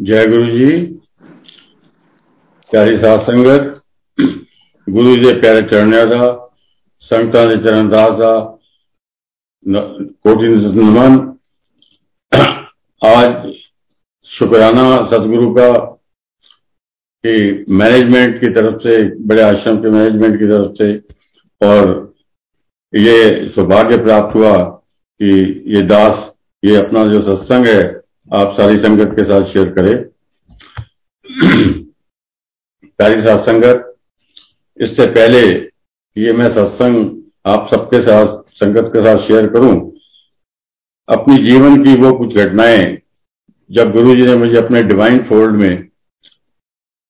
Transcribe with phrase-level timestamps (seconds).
[0.00, 0.70] जय गुरु जी
[2.72, 3.72] प्यारी सात संगत
[4.86, 6.34] गुरु जी प्यारे चरणिया का
[7.10, 8.34] संगतां ਦੇ ਚਰਨਦਾਸ ਦਾ
[10.24, 11.14] कोटि नमन
[13.02, 13.32] आज
[14.30, 15.68] शुक्राना सतगुरु का
[17.24, 17.32] कि
[17.80, 18.96] मैनेजमेंट की तरफ से
[19.28, 20.88] बड़े आश्रम के मैनेजमेंट की तरफ से
[21.60, 21.92] और
[22.92, 23.16] ये
[23.54, 24.54] सौभाग्य प्राप्त हुआ
[25.20, 25.32] कि
[25.74, 26.24] ये दास
[26.62, 27.82] ये अपना जो सत्संग है
[28.31, 29.95] आप सारी संगत के साथ शेयर करें।
[32.99, 33.87] सारी साथ संगत
[34.77, 35.39] इससे पहले
[36.15, 36.95] ये मैं सत्संग
[37.45, 39.73] आप सबके साथ, संगत के साथ शेयर करूँ,
[41.07, 42.97] अपनी जीवन की वो कुछ घटनाएँ,
[43.69, 45.89] जब गुरु जी ने मुझे अपने डिवाइन फोल्ड में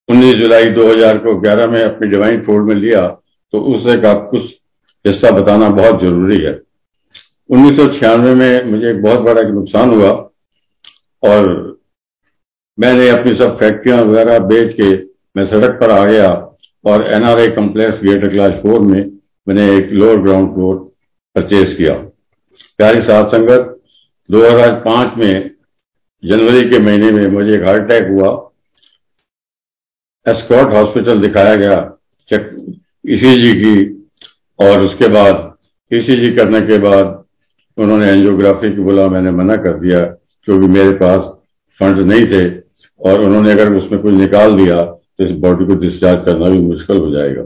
[0.09, 3.07] 19 जुलाई 2000 को 11 में अपने डिवाइन फोल्ड में लिया
[3.53, 4.41] तो उससे का कुछ
[5.05, 6.53] हिस्सा बताना बहुत ज़रूरी है।
[7.49, 10.11] उन्नीस सौ छियानवे में मुझे एक बहुत बड़ा नुकसान हुआ।
[11.23, 11.49] और
[12.77, 14.89] मैंने अपनी सब फैक्ट्रियाँ वगैरह बेच के
[15.37, 16.29] मैं सड़क पर आ गया
[16.85, 19.01] और NRI complex greater class four में
[19.47, 20.75] मैंने एक लोअर ग्राउंड फ्लोर
[21.35, 21.93] परचेज किया।
[22.77, 23.77] प्यारी सात संगत
[24.29, 25.51] 2005 में
[26.23, 28.29] जनवरी के महीने में मुझे एक हार्ट अटैक हुआ।
[30.25, 31.79] एस्कॉट हॉस्पिटल दिखाया गया
[32.29, 32.49] चेक
[33.09, 33.75] ईसीजी की
[34.59, 35.57] और उसके बाद
[35.91, 37.23] ईसीजी करने के बाद
[37.77, 39.99] उन्होंने एंजियोग्राफी की बोला, मैंने मना कर दिया।
[40.43, 41.19] क्योंकि मेरे पास
[41.79, 42.59] फंड नहीं थे,
[42.99, 46.97] और उन्होंने अगर उसमें कुछ निकाल दिया तो इस बॉडी को डिस्चार्ज करना भी मुश्किल
[46.97, 47.43] हो जाएगा।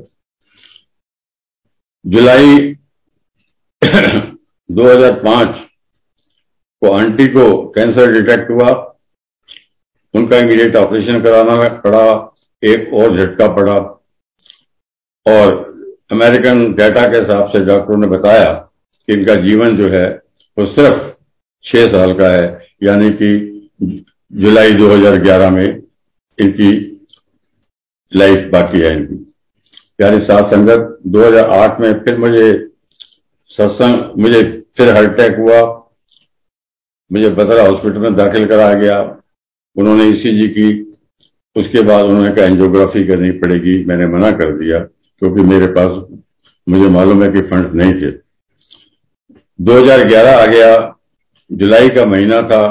[2.07, 2.75] जुलाई
[4.71, 5.55] 2005
[6.81, 8.95] को आंटी को कैंसर डिटेक्ट हुआ।
[10.13, 14.01] उनका इमीडिएट ऑपरेशन कराना पड़ा, एक और झटका पड़ा।
[15.27, 15.75] और
[16.11, 18.53] अमेरिकन डेटा के हिसाब से डॉक्टरों ने बताया
[19.07, 20.21] कि इनका जीवन जो है,
[20.57, 21.13] वो सिर्फ़
[21.63, 23.61] छह साल का है। यानी कि
[24.33, 25.83] जुलाई 2011 में
[26.39, 26.71] इनकी
[28.15, 29.33] लाइफ बाकी है इनकी।
[30.01, 32.69] यानी सात संगत 2008 में फिर मुझे
[33.49, 35.61] सत्संग, मुझे फिर हार्ट अटैक हुआ।
[37.11, 39.21] मुझे बदरा हॉस्पिटल में दाखिल कराया गया।
[39.75, 40.93] उन्होंने ईसीजी की,
[41.55, 44.79] उसके बाद उन्होंने कहा एंजियोग्राफी करनी पड़ेगी, मैंने मना कर दिया,
[45.19, 46.17] क्योंकि मेरे पास,
[46.69, 48.11] मुझे मालूम है कि फंड नहीं थे।
[49.61, 50.94] 2011 आ गया
[51.51, 52.61] जुलाई का महीना था।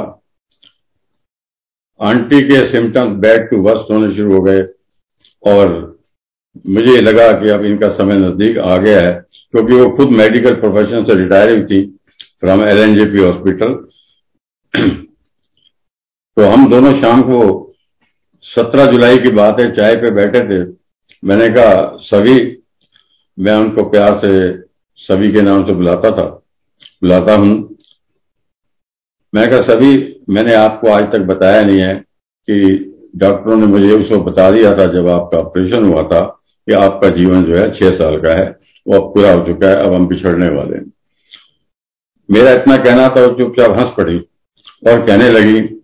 [2.01, 4.63] आंटी के सिम्टम्स बैड टू वर्स्ट होने शुरू हो गए
[5.43, 5.73] और
[6.67, 9.13] मुझे लगा कि अब इनका समय नज़दीक आ गया है,
[9.55, 11.83] क्योंकि वो खुद मेडिकल प्रोफेशन से रिटायर हुई थी
[12.41, 13.75] from L N J P hospital
[16.37, 17.41] तो हम दोनों शाम को
[18.45, 20.63] 17 जुलाई की बात है, चाय पे बैठे थे।
[21.25, 22.35] मैंने कहा, सभी,
[23.39, 24.33] मैं उनको प्यार से,
[24.99, 26.27] सभी के नाम से बुलाता था।
[27.03, 27.74] बुलाता हूँ।
[29.35, 31.95] मैं कहा, सभी, मैंने आपको आज तक बताया नहीं है
[32.51, 36.21] कि डॉक्टरों ने मुझे उसको बता दिया था जब आपका ऑपरेशन हुआ था
[36.67, 38.59] कि आपका जीवन जो है छह साल का है,
[38.89, 40.93] वो अब पूरा हो चुका है, अब हम बिछड़ने वाले हैं।
[42.31, 44.19] मेरा इतना कहना था चुपचाप हंस पड़ी
[44.91, 45.83] और कहने लगी,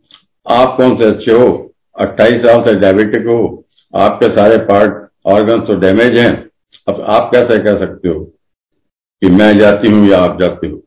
[0.51, 1.75] आप कौन से अच्छे हो?
[1.99, 3.65] अट्ठाईस साल से डायबिटिक हो,
[3.97, 6.51] आपके सारे पार्ट ऑर्गन तो डैमेज हैं।
[6.89, 8.21] अब आप कैसे कह सकते हो
[9.23, 10.83] कि मैं जाती हूँ या आप जाते हो?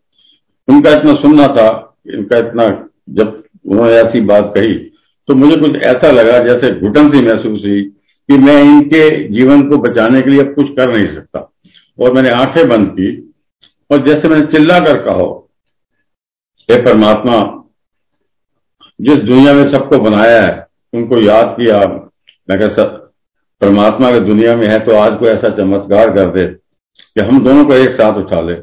[0.67, 2.65] उनका इतना सुनना था इनका इतना,
[3.09, 4.73] जब उन्होंने ऐसी बात कही
[5.27, 7.81] तो मुझे कुछ ऐसा लगा जैसे घुटन सी महसूस हुई
[8.29, 11.39] कि मैं इनके जीवन को बचाने के लिए अब कुछ कर नहीं सकता।
[11.99, 13.07] और मैंने आँखें बंद की,
[13.91, 15.29] और जैसे मैंने चिल्ला कर कहो,
[16.69, 17.37] हे परमात्मा,
[18.99, 21.79] जिस दुनिया में सबको बनाया है, उनको याद किया,
[22.49, 22.99] मैं कह सब
[23.61, 27.65] परमात्मा अगर दुनिया में है तो आज को ऐसा चमत्कार कर दे कि हम दोनों
[27.65, 28.53] को एक साथ उठा ले।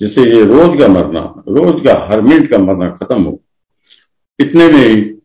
[0.00, 3.40] जिससे ये रोज का मरना, रोज का हर मिनट का मरना खत्म हो।
[4.38, 5.20] इतने में ही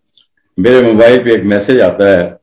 [0.58, 2.40] मेरे मोबाइल पे एक मैसेज आता है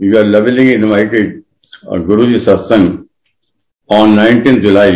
[0.00, 1.42] you are lovingly invited
[1.84, 2.98] Guru ji satsang
[3.90, 4.92] on nineteen July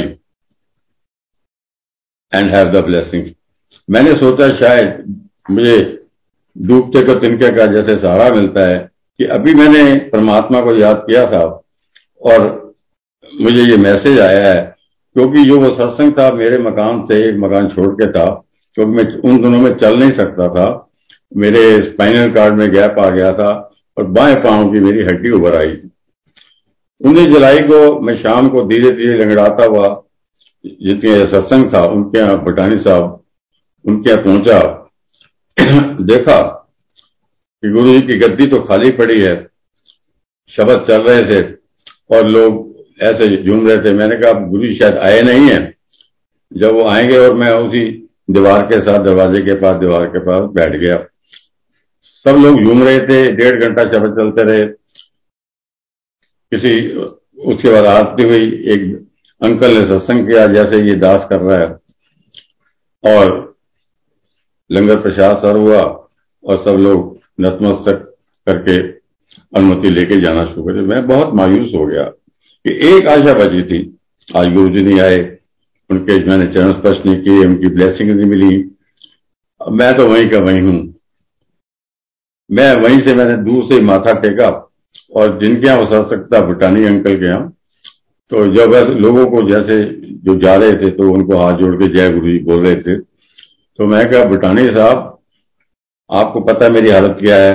[2.32, 3.30] and have the blessing
[3.90, 5.04] मैंने सोचा शायद
[5.50, 5.78] मुझे
[6.58, 8.78] डूबते को तिनके का जैसे सहारा मिलता है
[9.18, 11.44] कि अभी मैंने परमात्मा को याद किया था
[12.20, 12.74] और
[13.40, 14.71] मुझे ये मैसेज आया है
[15.16, 18.24] क्योंकि जो वो सत्संग था, मेरे मकान से एक मकान छोड़ के था
[18.76, 20.66] क्योंकि मैं उन दिनों में चल नहीं सकता था,
[21.36, 23.50] मेरे स्पाइनल कार्ड में गैप आ गया था
[23.96, 25.76] और बाएँ पाँव की मेरी हड्डी उभर आई।
[27.00, 29.88] उन्नीस जुलाई को मैं शाम को धीरे धीरे लंगड़ाता हुआ
[30.64, 33.22] जितने सत्संग था, उनके यहाँ भटानी साहब,
[33.84, 34.60] उनके यहाँ पहुँचा,
[36.02, 36.40] देखा
[37.62, 39.34] कि गुरु जी की गद्दी तो खाली पड़ी है,
[40.52, 41.40] शब्द चल रहे थे
[42.10, 42.70] और लोग
[43.02, 45.76] ऐसे झूम रहे थे मैंने कहा गुरु जी शायद आए नहीं है।
[46.52, 50.40] जब वो आएँगे और मैं उसी दीवार के साथ दरवाजे के पास, दीवार के पास
[50.40, 51.06] बैठ गया।
[52.02, 54.66] सब लोग झूम रहे थे, डेढ़ घंटा शब्द चलते रहे।
[56.54, 56.96] किसी,
[57.42, 59.08] उसके बाद आरती हुई, एक
[59.42, 61.72] अंकल ने सत्संग किया, जैसे ये दास कर रहा है।
[63.18, 63.56] और
[64.72, 65.80] लंगर प्रसाद सर हुआ,
[66.44, 68.16] और सब लोग नतमस्तक
[68.48, 68.82] करके
[69.58, 72.12] अनुमति लेके जाना शुरू करे मैं बहुत मायूस हो गया।
[72.64, 73.78] कि एक आशा बची थी।
[74.36, 75.18] आज गुरु जी नहीं आए।
[75.90, 78.56] उनके मैंने चरण स्पर्श नहीं किए, उनकी ब्लेसिंग नहीं मिली।
[79.60, 80.78] मैं तो वहीं का वहीं हूँ।
[82.50, 84.48] मैं वहीं से मैंने दूर से माथा टेका
[85.16, 87.52] और जिनके यहाँ हो सकता भूटानी अंकल के यहाँ
[88.32, 89.82] तो जब लोगों को जैसे
[90.24, 92.96] जो जा रहे थे तो उनको हाथ जोड़ के जय गुरु जी बोल रहे थे।
[92.98, 95.18] तो मैं कहा, भूटानी साहब,
[96.10, 97.52] आपको पता मेरी हालत क्या है?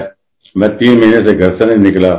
[0.58, 2.12] मैं तीन महीने से घर से नहीं निकला।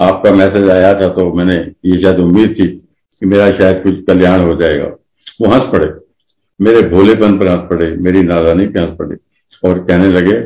[0.00, 4.40] आपका मैसेज आया था तो मैंने, ये शायद उम्मीद थी कि मेरा शायद कुछ कल्याण
[4.40, 4.86] हो जाएगा।
[5.40, 5.90] वो हंस पड़े।
[6.60, 9.16] मेरे भोलेपन पर हंस पड़े, मेरी नादानी पर हंस पड़े
[9.64, 10.40] और कहने लगे,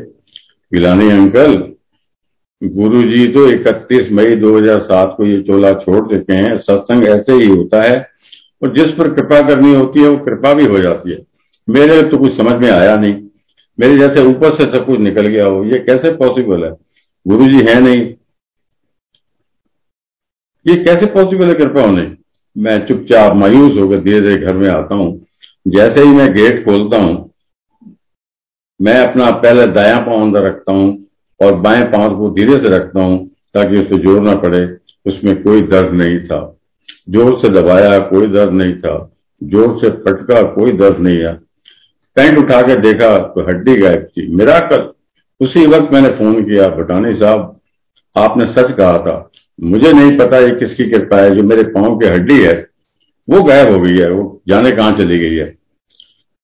[0.71, 1.55] गिलानी अंकल
[2.61, 7.45] गुरु जी तो 31 मई 2007 को ये चोला छोड़ चुके हैं। सत्संग ऐसे ही
[7.45, 7.95] होता है
[8.63, 11.17] और जिस पर कृपा करनी होती है, वो कृपा भी हो जाती है।
[11.67, 13.13] मेरे तो कुछ समझ में आया नहीं।
[13.79, 16.71] मेरे जैसे ऊपर से सब कुछ निकल गया हो। ये कैसे पॉसिबल है?
[17.27, 18.13] गुरु जी है नहीं।
[20.67, 22.05] ये कैसे पॉसिबल है कृपा होने
[22.55, 25.09] मैं चुपचाप मायूस होकर धीरे धीरे घर में आता हूँ।
[25.65, 27.29] जैसे ही मैं गेट खोलता हूँ,
[28.79, 30.87] मैं अपना पहले दाया पाँव अंदर रखता हूँ
[31.39, 33.25] और बाएँ पाँव को धीरे से रखता हूँ
[33.55, 34.65] ताकि उसे ज़ोर ना पड़े।
[35.05, 36.39] उसमें कोई दर्द नहीं था।
[37.09, 38.95] ज़ोर से दबाया, कोई दर्द नहीं था।
[39.41, 41.33] ज़ोर से पटका कोई दर्द नहीं है।
[42.17, 44.89] पैंट उठा के देखा तो हड्डी गायब थी। मेरा कल
[45.41, 47.56] उसी वक्त मैंने फ़ोन किया, भटानी साहब
[48.17, 52.07] आपने सच कहा था। मुझे नहीं पता ये किसकी कृपा है, जो मेरे पाँव की
[52.07, 52.53] हड्डी है,
[53.27, 55.55] वो गायब हो गई है, वो जाने कहाँ चली गई है।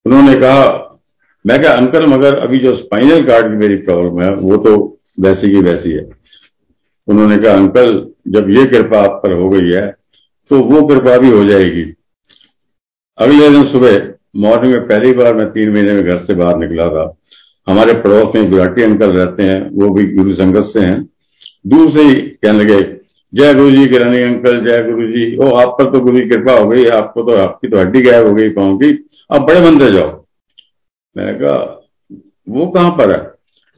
[0.05, 0.79] उन्होंने कहा,
[1.45, 5.51] मैं क्या अंकल, मगर अभी जो स्पाइनल कार्ड की मेरी प्रॉब्लम है, वो तो वैसी
[5.51, 6.07] की वैसी है।
[7.07, 9.85] उन्होंने कहा, अंकल, जब ये कृपा आप पर हो गई है
[10.51, 11.83] तो वो कृपा भी हो जाएगी।
[13.17, 16.85] अगले दिन सुबह मॉर्निंग में पहली बार मैं तीन महीने में घर से बाहर निकला
[16.85, 17.03] था।
[17.67, 21.01] हमारे पड़ोस में गुराटी अंकल रहते हैं, वो भी गुरु संगत से हैं।
[21.65, 22.81] दूर से ही कहने लगे
[23.33, 26.53] जय गुरु जी किरानी अंकल, जय गुरु जी ओ, आप पर तो गुरु की कृपा
[26.53, 28.91] हो गई, आपको तो आपकी तो हड्डी गायब हो गई पाओ की।
[29.31, 30.09] आप बड़े मंदिर जाओ।
[31.15, 31.55] मैंने कहा,
[32.49, 33.23] वो कहाँ पर है?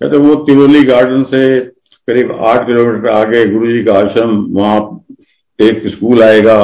[0.01, 1.59] कहते, वो तिरोली गार्डन से
[2.07, 5.05] करीब आठ किलोमीटर आगे गुरु जी का आश्रम, वहाँ
[5.59, 6.57] एक स्कूल आएगा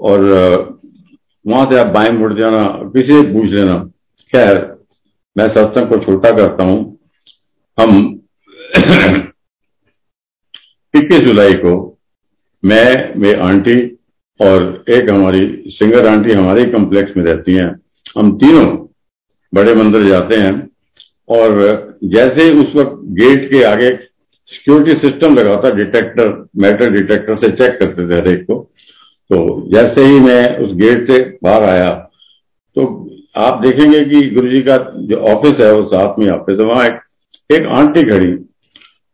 [0.00, 0.20] और
[1.46, 2.64] वहाँ से आप बाएँ मुड़ जाना,
[2.94, 3.74] किसी से पूछ लेना।
[4.32, 4.56] खैर,
[5.36, 6.98] मैं सत्संग को छोटा करता हूँ।
[7.78, 8.20] हम
[10.96, 11.98] इक्कीस जुलाई को
[12.62, 13.74] मैं मेरी आंटी
[14.40, 17.68] और एक हमारी सिंगर आंटी हमारे कॉम्प्लेक्स में रहती हैं।
[18.18, 18.66] हम तीनों
[19.52, 20.52] बड़े मंदिर जाते हैं
[21.28, 23.88] और जैसे ही उस वक्त गेट के आगे
[24.48, 28.70] सिक्योरिटी सिस्टम लगा था डिटेक्टर मेटल डिटेक्टर से चेक करते थे हरेक को
[29.30, 31.90] तो जैसे ही मैं उस गेट से बाहर आया
[32.76, 32.86] तो
[33.36, 36.86] आप देखेंगे कि गुरु जी का जो ऑफ़िस है वो साथ में ऑफ़िस है। वहाँ
[36.86, 37.00] एक,
[37.52, 38.32] एक आंटी खड़ी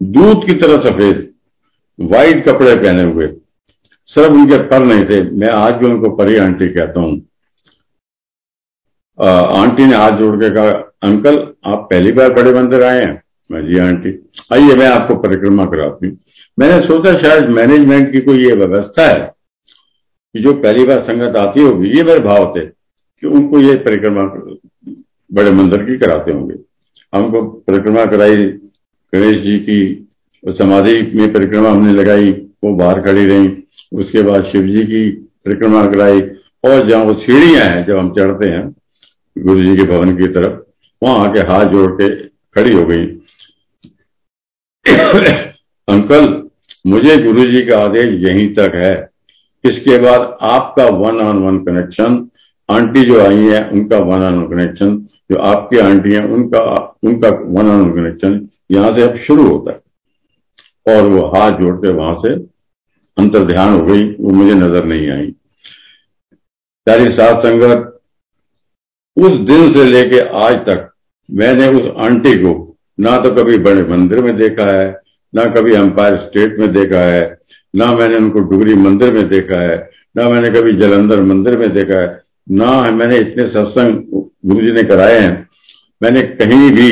[0.02, 1.29] दूध की तरह सफ़ेद
[2.00, 3.26] व्हाइट कपड़े पहने हुए।
[4.08, 7.16] सिर्फ़ उनके पर नहीं थे। मैं आज भी उनको परी आंटी कहता हूँ।
[9.18, 10.70] आंटी ने हाथ जोड़ के कहा,
[11.02, 13.22] अंकल, आप पहली बार बड़े मंदिर आए हैं?
[13.50, 14.10] मैं, जी आंटी।
[14.52, 16.18] आइए, मैं आपको परिक्रमा कराती हूँ।
[16.58, 19.34] मैंने सोचा, शायद मैनेजमेंट की कोई ये व्यवस्था है
[20.34, 24.22] कि जो पहली बार संगत आती होगी, ये मेरे भाव थे कि उनको ये परिक्रमा
[25.32, 26.54] बड़े मंदिर की कराते होंगे।
[27.14, 28.36] हमको परिक्रमा कराई
[29.12, 30.06] गणेश जी की
[30.48, 32.30] समाधि में परिक्रमा हमने लगाई,
[32.64, 33.48] वो बाहर खड़ी रही।
[33.92, 36.20] उसके बाद शिव जी की परिक्रमा कराई।
[36.64, 38.76] और जहाँ वो सीढ़ियाँ हैं, जब हम चढ़ते हैं
[39.38, 40.60] गुरु जी के भवन की तरफ़,
[41.02, 43.06] वहाँ आके हाथ जोड़ के खड़ी हो गई।
[45.88, 46.48] अंकल,
[46.86, 49.10] मुझे गुरु जी का आदेश यहीं तक है।
[49.64, 52.30] इसके बाद आपका one on one connection
[52.70, 56.60] aunty जो आई है, उनका वन ऑन वन कनेक्शन जो आपकी आंटी है उनका
[57.02, 59.89] उनका वन ऑन वन कनेक्शन यहाँ से अब शुरू होता है।
[60.86, 62.32] और वो हाथ जोड़ के वहाँ से
[63.16, 65.30] अंतर ध्यान हो गई, वो मुझे नज़र नहीं आई।
[66.86, 67.86] सारी सात संगत,
[69.16, 70.90] उस दिन से लेके आज तक
[71.28, 72.52] मैंने उस आंटी को
[72.98, 74.88] ना तो कभी बड़े मंदिर में देखा है,
[75.32, 77.22] ना कभी अंपायर स्टेट में देखा है,
[77.74, 79.76] ना मैंने उनको डुगरी मंदिर में देखा है,
[80.16, 82.08] ना मैंने कभी जलंधर मंदिर में देखा है,
[82.46, 84.02] ना मैंने इतने सत्संग
[84.46, 85.48] गुरु जी ने कराए हैं,
[86.00, 86.90] मैंने कहीं भी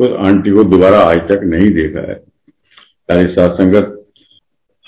[0.00, 2.20] उस आंटी को दोबारा आज तक नहीं देखा है।
[3.08, 3.98] सारी संगत।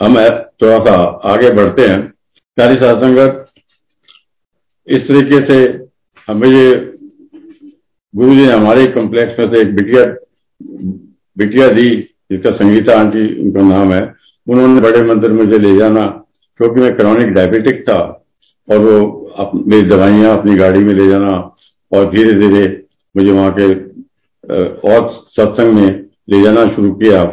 [0.00, 0.14] हम
[0.62, 0.94] थोड़ा सा
[1.25, 2.00] आगे बढ़ते हैं।
[2.59, 3.44] सारी सत्संगत
[4.88, 5.56] इस तरीके से
[6.28, 6.73] हमें ये
[8.14, 10.04] गुरु जी ने हमारे कॉम्प्लेक्स में से एक बिटिया
[11.37, 11.87] बिटिया दी,
[12.30, 14.02] जिसका संगीता आंटी, उनका नाम है।
[14.47, 16.02] उन्होंने बड़े मंदिर मुझे ले जाना,
[16.61, 17.97] क्योंकि मैं क्रॉनिक डायबिटिक था,
[18.68, 21.37] और वो मेरी दवाइयाँ अपनी गाड़ी में ले जाना,
[21.92, 22.66] और धीरे धीरे
[23.14, 23.68] मुझे वहाँ के
[24.88, 25.88] और सत्संग में
[26.30, 27.25] ले जाना शुरू किया।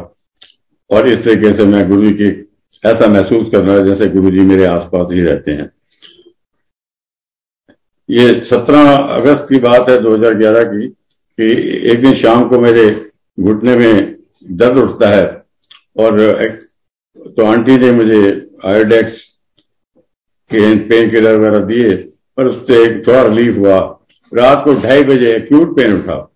[0.91, 2.50] और इस तरीके से मैं गुरु जी की
[2.86, 5.71] ऐसा महसूस कर रहा है जैसे गुरु जी मेरे आसपास ही रहते हैं।
[8.10, 10.88] ये 17 अगस्त की बात है 2011 की
[11.39, 11.51] कि
[11.91, 14.15] एक दिन शाम को मेरे घुटने में
[14.51, 15.45] दर्द उठता है
[15.98, 16.60] और एक,
[17.17, 19.21] तो आंटी ने मुझे आयोडेक्स
[20.51, 23.77] के पेन किलर वगैरह दिए और उससे एक थोड़ा रिलीफ हुआ।
[24.33, 26.31] रात को ढाई बजे एक्यूट पेन उठा।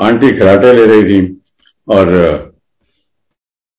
[0.00, 1.42] आंटी खराटे ले रही थी
[1.88, 2.47] और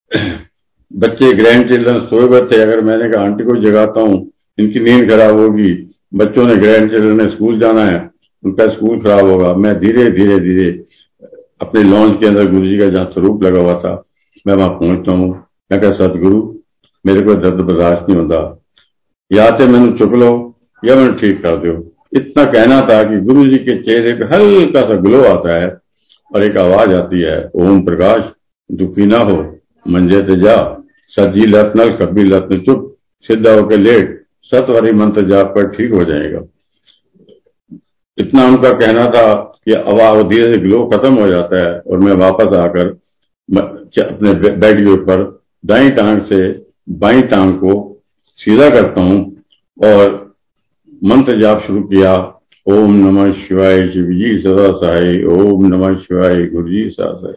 [0.96, 5.10] बच्चे ग्रैंड चिल्ड्रन सोए हुए थे, अगर मैंने कहा, आंटी को जगाता हूँ, इनकी नींद
[5.12, 8.12] खराब होगी, बच्चों ने ग्रैंड चिल्ड्रन ने स्कूल जाना है,
[8.44, 10.84] उनका स्कूल खराब होगा। मैं धीरे धीरे धीरे
[11.62, 14.06] अपने लॉन्च के अंदर गुरु जी का जहाँ स्वरूप लगा हुआ था,
[14.48, 16.56] मैं वहाँ पहुँचता हूँ। मैं कहा, सतगुरु,
[17.06, 18.62] मेरे को दर्द बर्दाश्त नहीं होता।
[19.34, 23.46] या तो मैंने चुक लो, या मैंने ठीक कर दो। इतना कहना था कि गुरु
[23.48, 25.78] जी के चेहरे पे हल्का सा ग्लो आता है
[26.36, 28.24] और एक आवाज़ आती है, ओम प्रकाश,
[28.72, 29.59] दुखी ना हो।
[29.90, 30.56] मंजे ते जा
[31.12, 32.86] सजी लत नल कभी लत चुप।
[33.24, 36.42] सीधा होकर लेट। सतवारी मंत्र जाप कर ठीक हो जाएगा।
[38.18, 39.34] इतना उनका कहना था
[39.66, 42.88] कि आवाज़ धीरे से ग्लो खत्म हो जाता है और मैं वापस आकर
[43.50, 45.24] अपने बेड के ऊपर
[45.66, 46.40] दाई टांग से
[47.00, 47.76] बाई टांग को
[48.38, 49.20] सीधा करता हूँ
[49.78, 50.36] और
[51.04, 52.16] मंत्र जाप शुरू किया,
[52.66, 57.34] ओम नमः शिवाय शिव जी सदा साई, ओम नमः शिवाय गुरु जी सदा साई।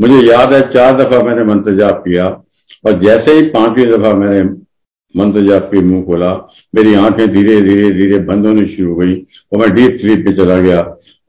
[0.00, 2.24] मुझे याद है, चार दफ़ा मैंने मंत्र जाप किया
[2.86, 4.42] और जैसे ही पांचवी दफ़ा मैंने
[5.14, 6.30] मंत्र जाप के मुँह खोला,
[6.74, 9.14] मेरी आँखें धीरे धीरे धीरे बंद होनी शुरू हो गई
[9.52, 10.80] और मैं डीप स्लीप पे चला गया।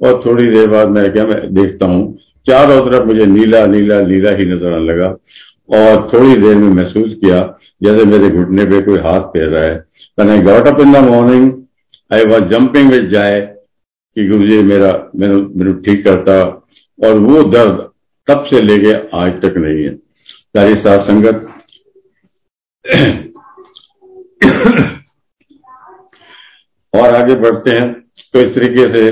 [0.01, 4.31] और थोड़ी देर बाद मैं क्या, मैं देखता हूँ, चारों तरफ़ मुझे नीला नीला नीला
[4.31, 5.07] ही नज़र आने लगा।
[5.69, 7.39] और थोड़ी देर में महसूस किया
[7.83, 9.75] जैसे मेरे घुटने पे कोई हाथ फेर रहा है।
[10.17, 11.51] मैंने got up in the morning
[12.13, 16.41] I was jumping with joy कि गुरु जी मेरा, मेरे मेरे ठीक करता।
[16.99, 17.89] और वो दर्द
[18.27, 19.95] तब से लेके आज तक नहीं है।
[20.55, 21.41] सारी सात संगत
[26.93, 27.93] और आगे बढ़ते हैं।
[28.33, 29.03] तो इस तरीके से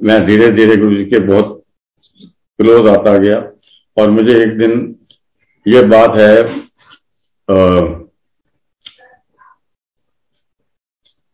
[0.00, 1.62] मैं धीरे धीरे गुरु जी के बहुत
[2.20, 3.38] क्लोज आता गया।
[3.96, 4.72] और मुझे एक दिन
[5.66, 6.34] ये बात है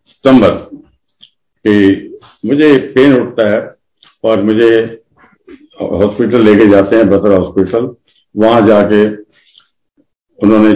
[0.07, 0.51] सितंबर,
[1.65, 1.73] कि
[2.45, 3.61] मुझे पेन उठता है
[4.25, 4.71] और मुझे
[5.83, 7.95] हॉस्पिटल लेके जाते हैं बतरा हॉस्पिटल।
[8.37, 9.17] वहाँ जाके
[10.39, 10.71] उन्होंने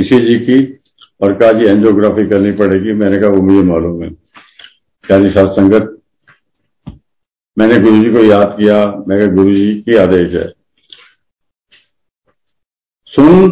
[0.00, 0.80] ईसीजी की
[1.20, 4.10] और कहा जी एंजियोग्राफी करनी पड़ेगी। मैंने कहा, वो मुझे मालूम है।
[5.22, 5.94] जी सात संगत।
[7.58, 10.48] मैंने गुरु जी को याद किया। मैं कहा गुरु जी की आदेश है।
[13.06, 13.48] सुन,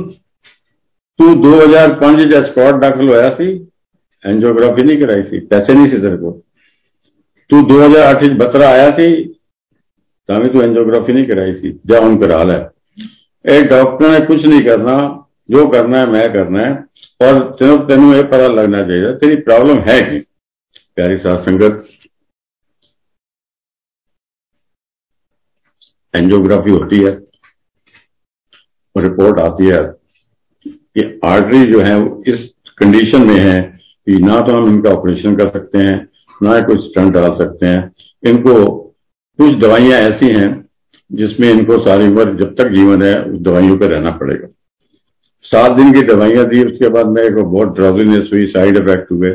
[1.18, 3.68] तू 2005 च स्कॉट दाखिल होया सी,
[4.26, 6.42] एंजियोग्राफी नहीं कराई थी पैसे नहीं सी तेरे को।
[7.50, 9.35] तू 2008 बतरा आया सी
[10.28, 12.58] ताकि तू एंजियोग्राफी नहीं कराई थी। जा उन करा लै
[13.44, 14.94] एक डॉक्टर ने कुछ नहीं करना,
[15.50, 16.72] जो करना है, मैं करना है,
[17.22, 20.18] और तेन तेन ये पता लगना चाहिए, तेरी प्रॉब्लम है कि?
[20.96, 21.86] प्यारी सात संगत।
[26.14, 27.10] एंजियोग्राफी होती है,
[28.96, 29.82] और रिपोर्ट आती है,
[30.66, 31.96] कि आर्टरी जो है
[32.28, 33.60] इस कंडीशन में है
[34.06, 36.08] कि ना तो हम इनका ऑपरेशन कर सकते हैं,
[36.42, 37.92] ना कुछ स्टंट डाल सकते हैं।
[38.26, 38.85] इनको
[39.38, 40.68] कुछ दवाइयाँ ऐसी हैं
[41.10, 44.48] जिसमें इनको सारी उम्र, जब तक जीवन है, उस दवाइयों पर रहना पड़ेगा।
[45.44, 49.30] सात दिन की दवाइयाँ दी, उसके बाद मेरे को बहुत ड्रॉबलिनेस हुई साइड इफ़ेक्ट हुए।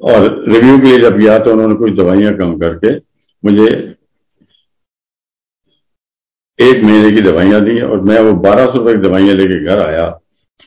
[0.00, 2.94] और रिव्यू के लिए जब गया तो उन्होंने कुछ दवाइयाँ कम करके
[3.44, 3.66] मुझे
[6.58, 9.86] एक महीने की दवाइयाँ दी और मैं वो बारह सौ रुपए की दवाइयाँ लेके घर
[9.86, 10.20] आया।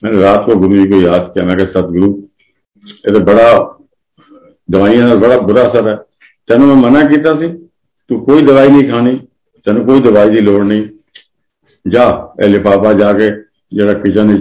[0.04, 2.10] मैंने रात को गुरु जी को याद किया। मैं सतगुरु,
[2.86, 3.50] ये तो बड़ा
[4.70, 5.96] दवाइयाँ, बड़ा बुरा असर है।
[6.48, 7.34] तेन मैं मना किया
[8.10, 9.16] तू कोई दवाई नहीं खानी,
[9.66, 10.90] तेन कोई दवाई की लड़ नहीं।
[11.86, 13.30] जा ए लिफाफा जाके
[13.78, 14.38] जरा किचन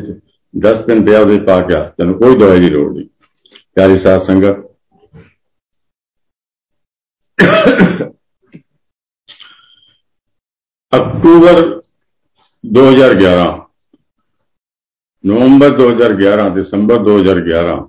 [0.54, 3.04] डस्टबिन पिया उसे पा के तेन कोई दवाई की लड़ नहीं।
[3.74, 4.64] प्यारी सात संगत।
[10.92, 11.60] October
[12.64, 13.66] 2011
[15.24, 17.88] November 2011 December 2011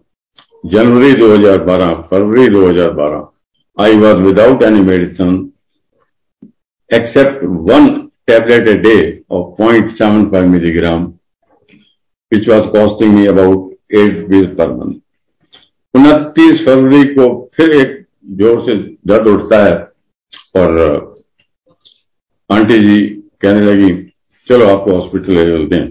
[0.65, 3.31] January 2012 February 2012
[3.77, 5.48] I was without any medicine.
[6.91, 7.87] Except one
[8.27, 11.19] tablet a day of 0.75 milligram,
[12.31, 14.97] which was costing me about eight rupees per month
[15.93, 17.93] उनतीस फरवरी को फिर एक
[18.41, 18.75] ज़ोर से
[19.07, 19.71] दर्द उठता है
[20.55, 20.75] और
[22.49, 22.99] आंटी जी
[23.41, 23.89] कहने लगी
[24.47, 25.89] चलो आपको हॉस्पिटल ले चलते हैं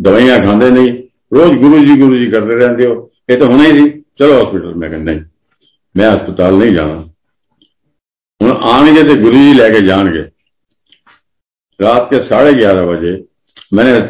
[0.00, 0.88] दवाइयाँ खाते नहीं
[1.32, 2.94] रोज गुरु जी गुरु जी करते रहते हो
[3.30, 5.20] ये तो होना ही थी चलो हॉस्पिटल में नहीं
[5.94, 10.28] मैं अस्पताल नहीं जाना हूँ आने तो गुरु जी लैके जाएँगे
[11.80, 13.12] रात के साढ़े ग्यारह बजे
[13.72, 14.00] मैंने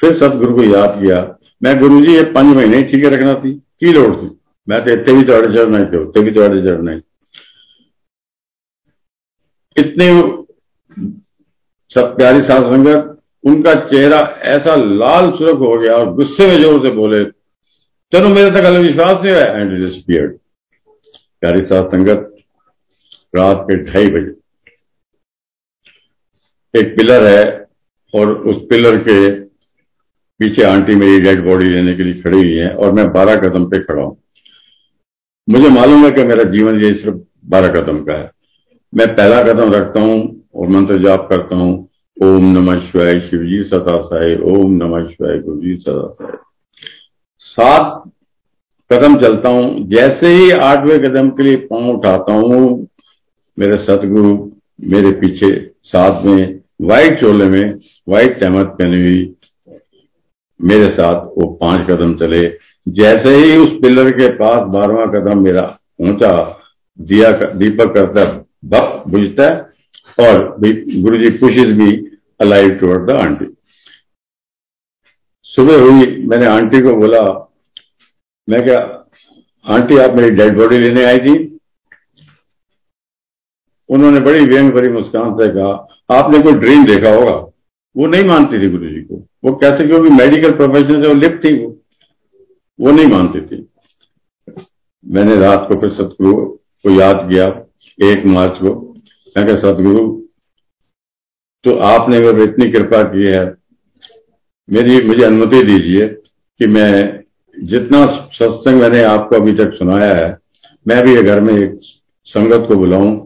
[0.00, 1.16] फिर सतगुरु को याद किया।
[1.62, 4.28] मैं गुरु जी, ये पाँच महीने ठीक रखना थी। की लोड़ थी?
[4.68, 7.00] मैं तो इतने भी थोड़े चढ़ना ही थे उत्ते भी थोड़े चढ़ना ही
[9.76, 10.06] इतने
[11.90, 14.18] सब प्यारी सात संगत, उनका चेहरा
[14.50, 17.24] ऐसा लाल सुरख हो गया और गुस्से में ज़ोर से बोले
[18.12, 19.42] चलो मेरे तक अलग विश्वास नहीं हुआ?
[19.42, 20.38] एंड
[21.40, 22.30] प्यारी सात संगत,
[23.36, 24.32] रात के ढाई बजे
[26.74, 27.44] एक पिलर है
[28.14, 29.18] और उस पिलर के
[30.40, 33.64] पीछे आंटी मेरी डेड बॉडी लेने के लिए खड़ी हुई है और मैं बारह कदम
[33.64, 34.16] पे खड़ा हूँ।
[35.48, 38.30] मुझे मालूम है कि मेरा जीवन ये सिर्फ़ बारह कदम का है।
[38.92, 40.16] मैं पहला कदम रखता हूँ
[40.54, 41.72] और मंत्र जाप करता हूँ,
[42.16, 46.36] ओम नमः शिवाय शिवजी सदा साय ओम नमः शिवाय गुरु जी सदा साय
[47.40, 48.02] सात
[48.90, 52.88] कदम चलता हूँ, जैसे ही आठवें कदम के लिए पाँव उठाता हूँ,
[53.58, 54.34] मेरे सतगुरु
[54.90, 55.50] मेरे पीछे
[55.84, 57.78] साथ में व्हाइट चोले में
[58.08, 59.34] व्हाइट तहमत पहनी हुई,
[60.60, 62.42] मेरे साथ वो पाँच कदम चले।
[62.86, 65.62] जैसे ही उस पिलर के पास बारहवा कदम मेरा
[66.00, 66.32] पहुँचा
[66.98, 68.24] दिया दीपक करता
[68.64, 69.60] बप, बुझता है,
[70.20, 71.90] और गुरु जी पुशिज भी
[72.40, 73.46] अलाइव टूवर्ड द आंटी
[75.46, 77.20] सुबह हुई, मैंने आंटी को बोला,
[78.48, 78.78] मैं क्या
[79.66, 81.34] आंटी आप मेरी डेड बॉडी लेने आई थी?
[83.88, 85.72] उन्होंने बड़ी व्यंग भरी मुस्कान से कहा
[86.10, 87.32] आपने कोई ड्रीम देखा होगा।
[87.96, 91.44] वो नहीं मानती थी गुरु जी को वो कैसे क्योंकि मेडिकल प्रोफेशन से वो लिप्त
[91.44, 91.70] थी वो।
[92.78, 93.66] वो नहीं मानती थी।
[95.04, 97.46] मैंने रात को फिर सतगुरु को याद किया,
[98.02, 98.74] एक मार्च को।
[99.36, 100.06] मैं क्या सतगुरु
[101.64, 103.44] तो आपने अगर इतनी कृपा की है।
[104.68, 106.06] मेरी, मुझे अनुमति दीजिए
[106.60, 107.20] कि मैं
[107.56, 110.36] जितना सत्संग मैंने आपको अभी तक सुनाया है,
[110.86, 111.78] मैं भी घर में एक
[112.26, 113.16] संगत को बुलाऊं।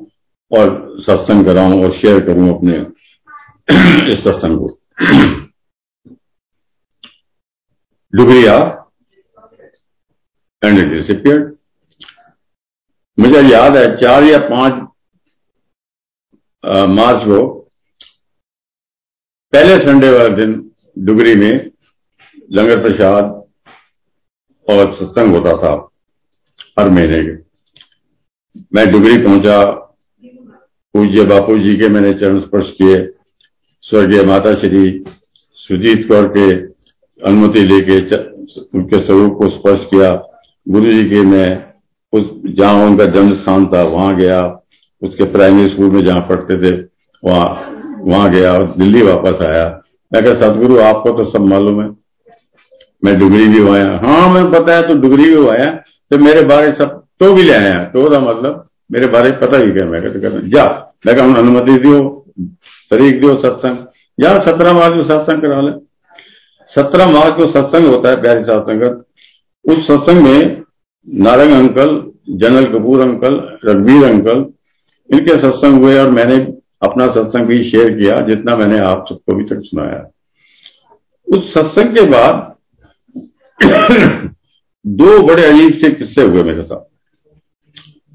[0.51, 0.69] और
[1.01, 2.77] सत्संग कराऊं और शेयर करूँ अपने
[4.13, 4.69] इस सत्संग को।
[8.13, 8.57] डुगरिया
[10.63, 11.57] एंड इट
[13.19, 14.73] मुझे याद है, चार या पाँच
[16.91, 17.39] मार्च को
[19.53, 20.55] पहले संडे वाले दिन
[20.97, 21.71] डुगरी में
[22.53, 23.25] लंगर प्रसाद
[24.69, 25.73] और सत्संग होता था
[26.79, 27.37] हर महीने के।
[28.75, 29.61] मैं डुगरी पहुँचा
[30.99, 32.95] पूज्य बापू जी के मैंने चरण स्पर्श किए,
[33.83, 35.05] स्वर्गीय माता श्री
[35.59, 36.47] सुजीत कौर के
[37.21, 40.11] अनुमति लेके उनके स्वरूप को स्पर्श किया।
[40.67, 41.47] गुरु जी के मैं
[42.13, 44.41] उस, जहाँ उनका जन्म स्थान था, वहाँ गया।
[45.03, 46.75] उसके प्राइमरी स्कूल में जहाँ पढ़ते थे,
[47.23, 49.65] वहाँ वहाँ गया और दिल्ली वापस आया।
[50.13, 51.89] मैं कहा सतगुरु आपको तो सब मालूम है।
[53.05, 55.55] मैं डुगरी भी हुआ हाँ। मैं बताया तो डुगरी भी हुआ
[56.11, 59.73] तो मेरे बारे सब तो भी ले आया तो मतलब मेरे बारे में पता ही
[59.73, 62.25] क्या मैं कहते कहते, जा। मैं कहा अनुमति दियो,
[62.91, 63.79] तरीक दियो सत्संग।
[64.25, 65.73] या सत्रह मार्च को सत्संग करा ले।
[66.69, 68.83] सत्रह मार्च को सत्संग होता है, प्यारी सत्संग।
[69.69, 70.63] उस सत्संग में
[71.15, 74.39] Narang uncle, general Kapoor uncle Raghbir uncle,
[75.13, 76.37] इनके सत्संग हुए और मैंने
[76.83, 80.11] अपना सत्संग भी शेयर किया, जितना मैंने आप सबको अभी तक सुनाया।
[81.37, 82.55] उस सत्संग के बाद
[84.87, 86.88] दो बड़े अजीब से किस्से हुए मेरे साथ।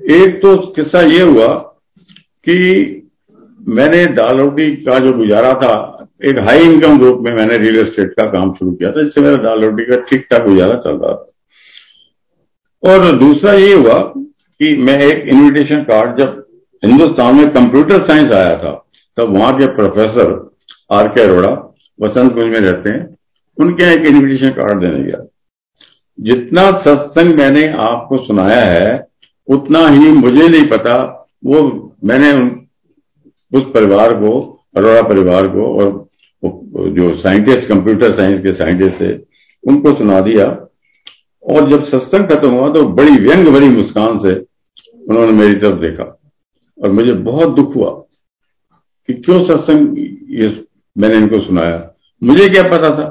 [0.03, 1.47] एक तो किस्सा ये हुआ
[2.47, 2.55] कि
[3.67, 8.25] मैंने रोटी का जो गुजारा था, एक हाई इनकम ग्रुप में मैंने रियल एस्टेट का
[8.25, 11.29] काम शुरू किया था, जिससे मेरा रोटी का ठीक ठाक गुजारा चल रहा था।
[12.83, 16.45] और दूसरा ये हुआ कि मैं एक इनविटेशन कार्ड जब
[16.83, 18.71] हिंदुस्तान में कंप्यूटर साइंस आया था,
[19.17, 20.51] तब वहाँ के प्रोफेसर
[20.91, 21.49] आर के अरोड़ा
[22.01, 23.17] वसंत कुंज में रहते हैं,
[23.57, 25.25] उनके एक इन्विटेशन कार्ड देने गया।
[26.19, 29.12] जितना सत्संग मैंने आपको सुनाया है
[29.47, 30.95] उतना ही मुझे नहीं पता,
[31.45, 31.61] वो
[32.03, 32.31] मैंने
[33.51, 34.39] उस परिवार को,
[34.77, 35.91] अरोड़ा परिवार को और
[36.89, 39.13] जो साइंटिस्ट, कंप्यूटर साइंस के साइंटिस्ट थे,
[39.63, 40.45] उनको सुना दिया।
[41.43, 44.33] और जब सत्संग खत्म हुआ तो बड़ी व्यंग भरी मुस्कान से
[45.03, 46.03] उन्होंने मेरी तरफ़ देखा
[46.77, 47.89] और मुझे बहुत दुख हुआ
[49.09, 49.97] कि क्यों सत्संग
[50.33, 50.47] ये
[50.95, 51.77] मैंने इनको सुनाया।
[52.21, 53.07] मुझे क्या पता था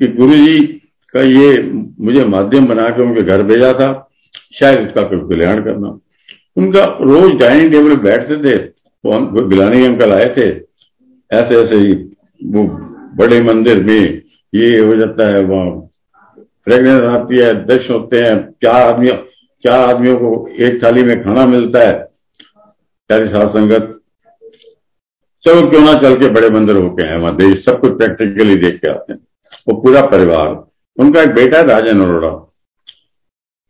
[0.00, 0.56] कि गुरु जी
[1.14, 1.62] का ये
[2.00, 3.88] मुझे माध्यम बना के उनके घर भेजा था।
[4.52, 5.98] शायद उसका कोई कल्याण करना।
[6.56, 8.56] उनका रोज डाइनिंग टेबल पर बैठते थे
[9.04, 10.46] वो गिलानी अंकल आए थे
[11.30, 11.92] ऐसे ऐसे ही
[12.46, 12.64] वो
[13.16, 15.70] बड़े मंदिर में ये हो जाता है, वहाँ
[16.66, 19.08] प्रेगनेंस आती है दश होते हैं, चार आदमी,
[19.64, 21.92] चार आदमियों को एक थाली में खाना मिलता है
[23.10, 23.92] प्यारी सात संगत।
[25.44, 28.80] चलो क्यों ना चल के बड़े मंदिर होके हैं वहाँ देश, सब कुछ प्रैक्टिकली देख
[28.80, 29.20] के आते हैं।
[29.68, 30.48] वो पूरा परिवार।
[30.98, 32.30] उनका एक बेटा है राजन अरोड़ा।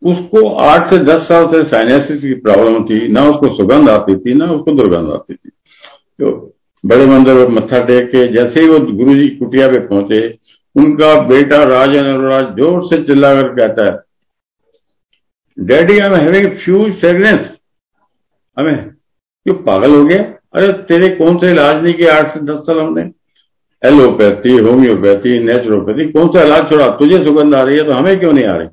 [0.02, 4.34] उसको आठ से दस साल से साइनेसिस की प्रॉब्लम थी, ना उसको सुगंध आती थी,
[4.34, 5.50] ना उसको दुर्गंध आती थी।
[6.18, 6.52] तो
[6.84, 10.26] बड़े मंदिर में मत्था टेक के जैसे ही वो गुरु जी कुटिया पे पहुँचे,
[10.76, 13.98] उनका बेटा राजन अनुराज ज़ोर से चिल्लाकर कहता है
[15.58, 17.48] daddy I am having huge fragrance
[18.56, 20.22] हमें क्यों पागल हो गया?
[20.54, 23.02] अरे, तेरे कौन से इलाज नहीं किया आठ से दस साल हमने?
[23.82, 26.88] एलोपैथी होम्योपैथी नेचुरोपैथी कौन सा इलाज छोड़ा?
[26.96, 28.68] तुझे सुगंध आ रही है तो हमें क्यों नहीं आ रही?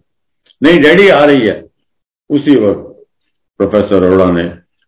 [0.64, 1.62] नहीं, डैडी आ रही है।
[2.30, 2.90] उसी वक्त
[3.60, 4.44] प्रोफेसर अरोड़ा ने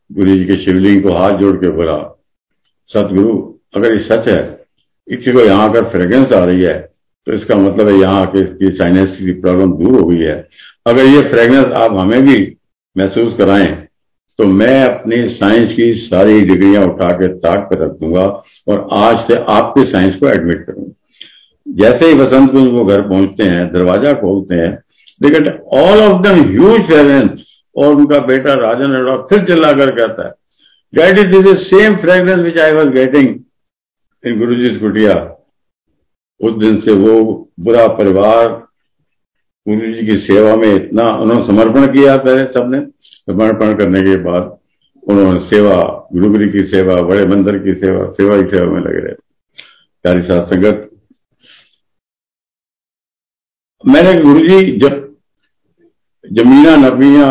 [0.09, 1.97] गुरु जी के शिवलिंग को हाथ जोड़ के बोला,
[2.89, 3.37] सतगुरु,
[3.75, 4.41] अगर ये सच है
[5.07, 6.77] किसी को यहाँ अगर फ्रेग्रेंस आ रही है
[7.27, 10.35] तो इसका मतलब है यहाँ के साइनेस की प्रॉब्लम दूर हो गई है।
[10.85, 12.37] अगर ये फ्रेग्रेंस आप हमें भी
[12.95, 13.67] महसूस कराएँ
[14.39, 18.23] तो मैं अपनी साइंस की सारी डिग्रियाँ उठा के ताक पर रख दूँगा
[18.67, 20.91] और आज से आपके साइंस को एडमिट करूँगा।
[21.67, 24.73] जैसे ही बसंत कुंज वो घर पहुँचते हैं, दरवाज़ा खोलते हैं
[25.21, 25.49] they
[25.79, 30.33] all of them huge fragrance और उनका बेटा राजन अरोड़ा फिर चिल्लाकर कहता है
[30.93, 33.27] that is this same fragrance which I was getting
[34.23, 35.15] in Guru ji कुटिया
[36.41, 37.21] उस दिन से वो
[37.59, 38.47] बुरा परिवार
[39.67, 44.57] गुरु जी की सेवा में इतना उन्होंने समर्पण किया पहले सबने। समर्पण करने के बाद
[45.03, 45.75] उन्होंने सेवा,
[46.13, 49.13] गुरुगिरी की सेवा, बड़े मंदिर की सेवा सेवा की सेवा में लगे रहे।
[50.05, 50.89] प्यारी सात संगत,
[53.83, 55.04] मैंने गुरु जी जब
[56.31, 57.27] जमीना नबीना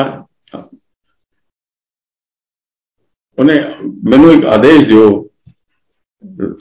[3.39, 3.59] उन्हें
[4.11, 5.05] मैनू एक आदेश दो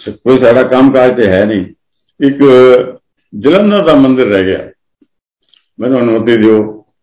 [0.09, 1.65] कोई सारा काम काज तो है नहीं।
[2.19, 2.39] एक,
[3.33, 4.59] जलंधर का मंदिर रह गया।
[5.79, 6.55] मैंने अनुमति दो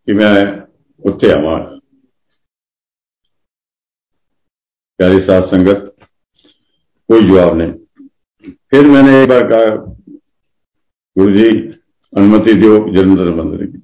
[0.07, 0.35] कि मैं
[1.03, 1.57] उत्थे आवा।
[4.99, 5.97] प्यारी सात संगत,
[7.09, 7.73] कोई जवाब नहीं।
[8.71, 9.77] फिर मैंने एक बार कहा
[11.17, 11.49] गुरु जी
[12.13, 13.79] अनुमति दो जलंधर मंदिर की।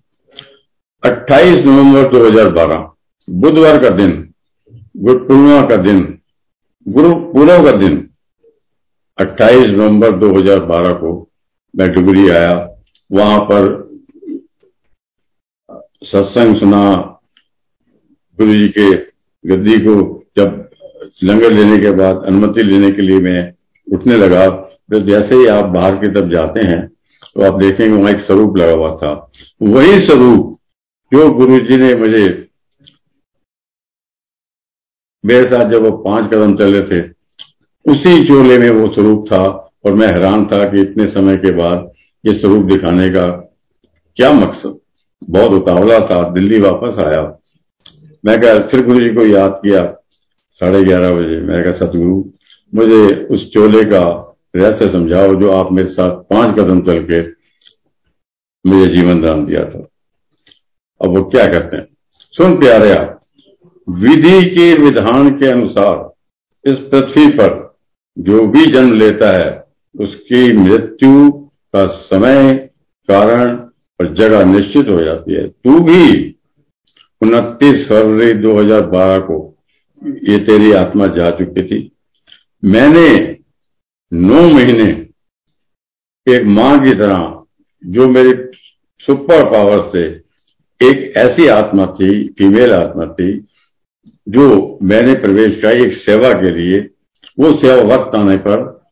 [1.06, 2.80] 28 नवंबर 2012
[3.28, 4.12] बुधवार का दिन,
[4.96, 5.98] गुरु पूर्णिमा का दिन,
[6.86, 7.94] गुरु पूर्व का दिन।
[9.18, 11.12] 28 नवंबर 2012 को
[11.74, 12.52] मैं डुगरी आया,
[13.10, 13.68] वहाँ पर
[16.04, 16.82] सत्संग सुना,
[18.38, 18.90] गुरु जी के
[19.44, 19.94] गद्दी को
[20.36, 20.68] जब
[21.24, 23.52] लंगर लेने के बाद, अनुमति लेने के लिए मैं
[23.86, 26.86] उठने लगा तो जैसे ही आप बाहर की तरफ़ जाते हैं
[27.26, 29.12] तो आप देखेंगे वहाँ एक स्वरूप लगा हुआ था।
[29.62, 30.55] वही स्वरूप
[31.12, 32.26] जो गुरु जी ने मुझे
[35.24, 37.00] मेरे साथ जब वो पाँच कदम चले थे,
[37.86, 39.42] उसी चोले में वो स्वरूप था
[39.84, 41.90] और मैं हैरान था कि इतने समय के बाद
[42.24, 43.24] ये स्वरूप दिखाने का
[44.16, 44.78] क्या मकसद।
[45.30, 47.22] बहुत उतावला था, दिल्ली वापस आया।
[48.24, 49.82] मैं कहा, फिर गुरु जी को याद किया
[50.52, 52.24] साढ़े ग्यारह बजे। मैं कहा, सतगुरु,
[52.74, 54.04] मुझे उस चोले का
[54.56, 57.20] रहस्य समझाओ जो आप मेरे साथ पाँच कदम चल के
[58.64, 59.86] मुझे जीवन दान दिया था।
[61.04, 61.88] अब वो क्या करते हैं?
[62.32, 63.20] सुन प्यारे आप,
[63.88, 66.12] विधि के विधान के अनुसार
[66.72, 67.76] इस पृथ्वी पर
[68.18, 69.64] जो भी जन्म लेता है,
[70.00, 71.30] उसकी मृत्यु
[71.76, 72.54] का समय,
[73.10, 73.56] कारण
[74.00, 76.36] और जगह निश्चित हो जाती है। तू भी
[77.22, 79.58] उनतीस फरवरी 2012 को
[80.06, 81.92] ये तेरी आत्मा जा चुकी थी।
[82.64, 83.36] मैंने
[84.12, 85.06] नौ महीने
[86.32, 87.42] एक माँ की तरह,
[87.86, 88.32] जो मेरी
[88.98, 90.25] सुपर पावर से
[90.82, 93.46] एक ऐसी आत्मा थी फीमेल आत्मा थी
[94.28, 96.80] जो मैंने प्रवेश किया एक सेवा के लिए।
[97.40, 98.82] वो सेवा वक्त आने पर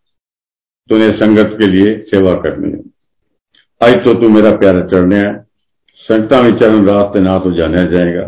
[0.88, 2.78] तूने संगत के लिए सेवा करनी है।
[3.82, 5.46] आज तो तू मेरा प्यारा चढ़ने है।
[5.94, 8.26] संगता में चरण रास्ते ना तो जाना जाएगा।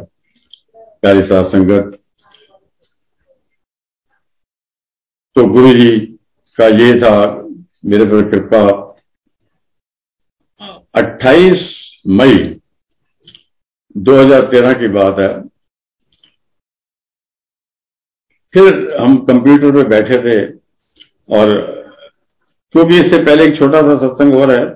[0.77, 1.99] प्यारी साथ संगत।
[5.37, 5.99] तो गुरु जी
[6.61, 7.43] का ये था
[7.87, 8.83] मेरे पर कृपा।
[10.95, 11.73] 28
[12.07, 12.56] मई
[13.97, 15.49] 2013 की बात है।
[18.55, 20.59] फिर हम कंप्यूटर पे बैठे थे
[21.39, 21.51] और
[22.73, 24.67] क्योंकि इससे पहले एक छोटा सा सत्संग हो रहा है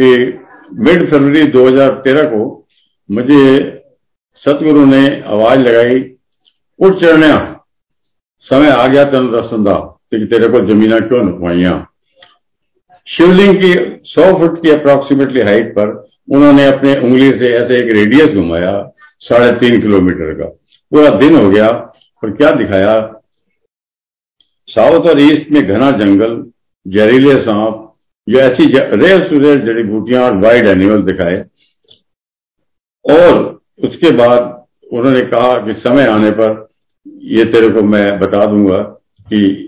[0.00, 0.38] कि
[0.72, 2.66] मिड फरवरी 2013 को
[3.10, 3.40] मुझे
[4.36, 6.00] सतगुरु ने आवाज़ लगाई,
[6.80, 7.58] उठ चढ़ने
[8.40, 9.78] समय आ गया तेन दसन का
[10.12, 11.86] तेरे को जमीना क्यों नपवाइया
[13.06, 13.72] शिवलिंग की
[14.10, 19.50] 100 फुट की अप्रोक्सीमेटली हाइट पर उन्होंने अपने उंगली से ऐसे एक रेडियस घुमाया, साढ़े
[19.50, 20.44] तीन किलोमीटर का।
[20.92, 21.68] पूरा दिन हो गया
[22.22, 23.22] और क्या दिखाया?
[24.68, 26.50] साउथ और ईस्ट में घना जंगल,
[26.86, 27.94] जहरीले सांप,
[28.28, 31.44] या ऐसी रेयर टू रेयर जड़ी बूटियाँ और वाइल्ड एनिमल दिखाए।
[33.04, 36.68] और उसके बाद उन्होंने कहा कि समय आने पर
[37.08, 38.78] ये तेरे को मैं बता दूँगा
[39.32, 39.64] कि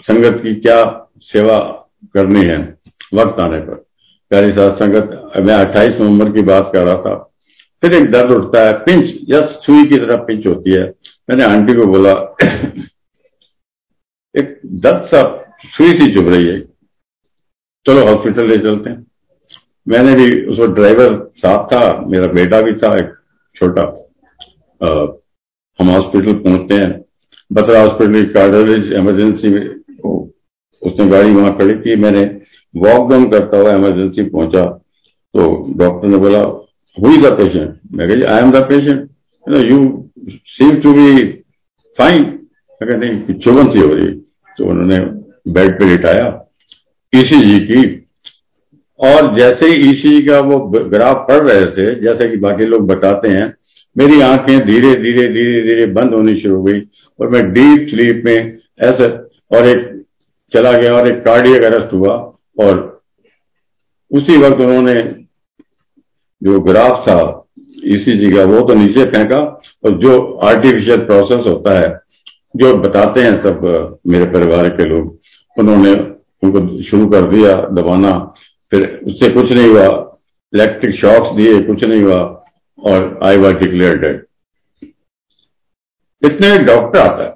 [0.00, 1.58] संगत की क्या सेवा
[2.14, 2.78] करनी है,
[3.14, 3.84] वक्त आने पर।
[4.30, 7.14] प्यारी साथ संगत, मैं 28 नवंबर की बात कर रहा था।
[7.82, 10.84] फिर एक दर्द उठता है, पिंच जस्ट सुई की तरह पिंच होती है।
[11.28, 12.12] मैंने आंटी को बोला,
[14.34, 15.22] एक दर्द सा
[15.66, 16.60] सुई सी चुभ रही है।
[17.86, 19.06] चलो हॉस्पिटल ले चलते हैं।
[19.88, 23.12] मैंने भी उसको ड्राइवर साथ था, मेरा बेटा भी था, एक
[23.56, 23.82] छोटा
[25.78, 26.90] हम हॉस्पिटल पहुँचते हैं।
[27.50, 29.64] बतरा हॉस्पिटल की कार्डियोलॉजी इमरजेंसी में
[30.82, 32.24] उसने गाड़ी वहाँ खड़ी की। मैंने
[32.74, 34.62] वॉक डाउन करता हुआ इमरजेंसी पहुँचा
[35.34, 36.40] तो डॉक्टर ने बोला
[36.96, 39.78] हु इज़ द पेशेंट मैं कही I am the patient you
[40.48, 41.22] seem to be
[41.98, 44.08] fine मैं कहते नहीं चुभन सी हो रही
[44.58, 44.98] तो उन्होंने
[45.52, 46.26] बेड पे लिटाया।
[47.12, 47.82] ईसीजी की,
[49.00, 50.58] और जैसे ही ईसीजी का वो
[50.90, 53.52] ग्राफ पढ़ रहे थे, जैसे कि बाकी लोग बताते हैं,
[53.96, 56.80] मेरी आँखें धीरे धीरे धीरे धीरे बंद होनी शुरू हो गई
[57.18, 59.08] और मैं डीप स्लीप में ऐसे,
[59.50, 59.90] और एक
[60.52, 62.14] चला गया, और एक कार्डियक अरेस्ट हुआ।
[62.58, 63.02] और
[64.10, 64.94] उसी वक्त उन्होंने
[66.42, 67.18] जो ग्राफ था
[67.86, 69.38] ईसीजी का, वो तो नीचे फेंका
[69.84, 71.88] और जो आर्टिफिशियल प्रोसेस होता है,
[72.56, 75.18] जो बताते हैं सब मेरे परिवार के लोग,
[75.56, 75.92] उन्होंने
[76.42, 78.12] उनको शुरू कर दिया दबाना।
[78.70, 79.86] फिर उससे कुछ नहीं हुआ।
[80.52, 82.20] इलेक्ट्रिक शॉक्स दिए, कुछ नहीं हुआ
[82.78, 84.24] और आई वॉज़ डिक्लेयर डेड
[86.22, 87.34] इतने डॉक्टर आता है।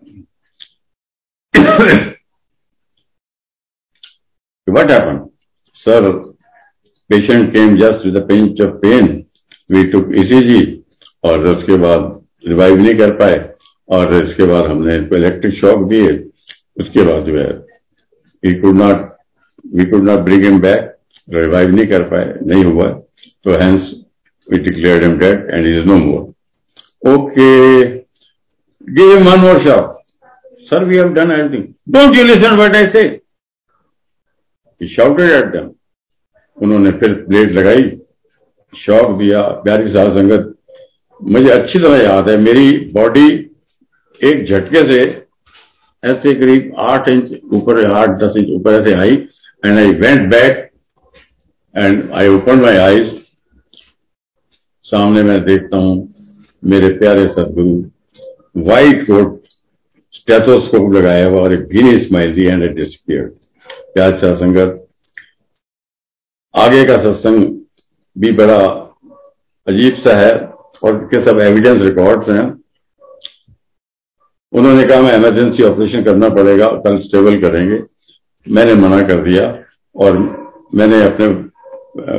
[4.73, 5.31] What happened?
[5.77, 6.01] Sir,
[7.11, 9.27] patient came just with a pinch of pain.
[9.69, 10.51] We took ecg
[11.25, 12.03] और उसके बाद
[12.49, 13.39] रिवाइव नहीं कर पाए।
[13.89, 16.11] और इसके बाद हमने इलेक्ट्रिक शॉक दिए।
[16.81, 17.51] उसके बाद जो है
[18.45, 19.07] we could not
[19.75, 20.95] we could not bring him back
[21.35, 22.89] revive नहीं कर पाए, नहीं हुआ।
[23.45, 23.91] तो hence
[24.49, 27.49] we declared him dead and is no more okay
[29.01, 29.63] give one more
[30.71, 33.03] sir we have done everything don't you listen what I say
[34.81, 35.71] he shouted at them
[36.59, 37.83] उन्होंने फिर plate लगाई,
[38.73, 40.55] shock दिया, प्यारी साध संगत।
[41.21, 43.29] मुझे अच्छी तरह याद है, मेरी बॉडी
[44.21, 44.99] एक झटके से
[46.03, 49.15] ऐसे करीब आठ इंच ऊपर, आठ दस इंच ऊपर ऐसे आई
[49.63, 50.71] and I went back
[51.75, 53.17] and I open my eyes
[54.85, 56.15] सामने मैं देखता हूँ,
[56.63, 59.37] मेरे प्यारे सदगुरु व्हाइट कोट
[60.15, 63.33] स्टेथोस्कोप लगाया हुआ और एक भीनी स्माइल दी एंड इट डिसपियर्ड
[63.95, 64.85] प्यार सा संगत।
[66.55, 67.45] आगे का सत्संग
[68.17, 68.59] भी बड़ा
[69.67, 70.31] अजीब सा है
[70.83, 72.47] और के सब एविडेंस रिकॉर्ड्स हैं।
[74.53, 77.83] उन्होंने कहा, मैं इमरजेंसी ऑपरेशन करना पड़ेगा, कल स्टेबल करेंगे।
[78.47, 79.47] मैंने मना कर दिया
[79.95, 80.19] और
[80.75, 81.29] मैंने अपने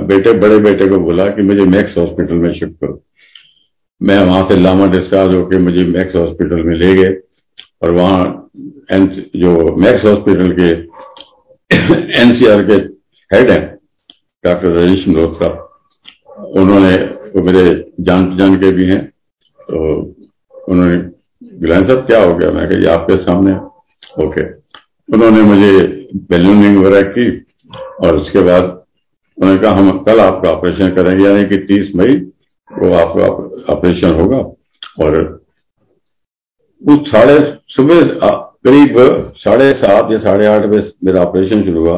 [0.02, 3.02] बेटे, बड़े बेटे को बोला कि मुझे मैक्स हॉस्पिटल में शिफ्ट करो।
[4.02, 7.14] मैं वहाँ से लामा डिस्चार्ज होकर मुझे मैक्स हॉस्पिटल में ले गए
[7.84, 8.50] और वहाँ
[9.36, 10.70] जो मैक्स हॉस्पिटल के
[11.72, 12.74] एनसीआर के
[13.36, 13.64] हेड हैं
[14.46, 15.50] डॉक्टर रजेश मल्होत्रा
[16.62, 16.96] उन्होंने
[17.30, 19.06] वो मेरे जान जान के भी हैं
[19.60, 19.78] तो
[20.70, 20.98] उन्होंने
[21.60, 22.52] गिलान साहब, क्या हो गया?
[22.52, 23.54] मैं कहा आपके सामने
[24.26, 24.44] ओके।
[25.14, 25.72] उन्होंने मुझे
[26.30, 27.46] बैलूनिंग वगैरह की,
[28.04, 28.64] और उसके बाद
[29.38, 32.16] उन्होंने कहा, हम कल आपका ऑपरेशन करेंगे, यानी कि 30 मई
[32.72, 33.26] वो आपका
[33.74, 34.38] ऑपरेशन होगा।
[35.06, 35.18] और
[36.82, 38.02] उस साढ़े सुबह
[38.66, 38.96] करीब
[39.38, 41.98] साढ़े सात या साढ़े आठ बजे मेरा ऑपरेशन शुरू हुआ।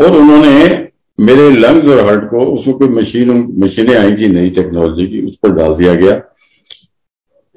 [0.00, 5.06] और उन्होंने मेरे लंग्स और हार्ट को, उसमें कोई मशीन मशीनें आई थी नई टेक्नोलॉजी
[5.06, 6.14] की, उस पर डाल दिया गया।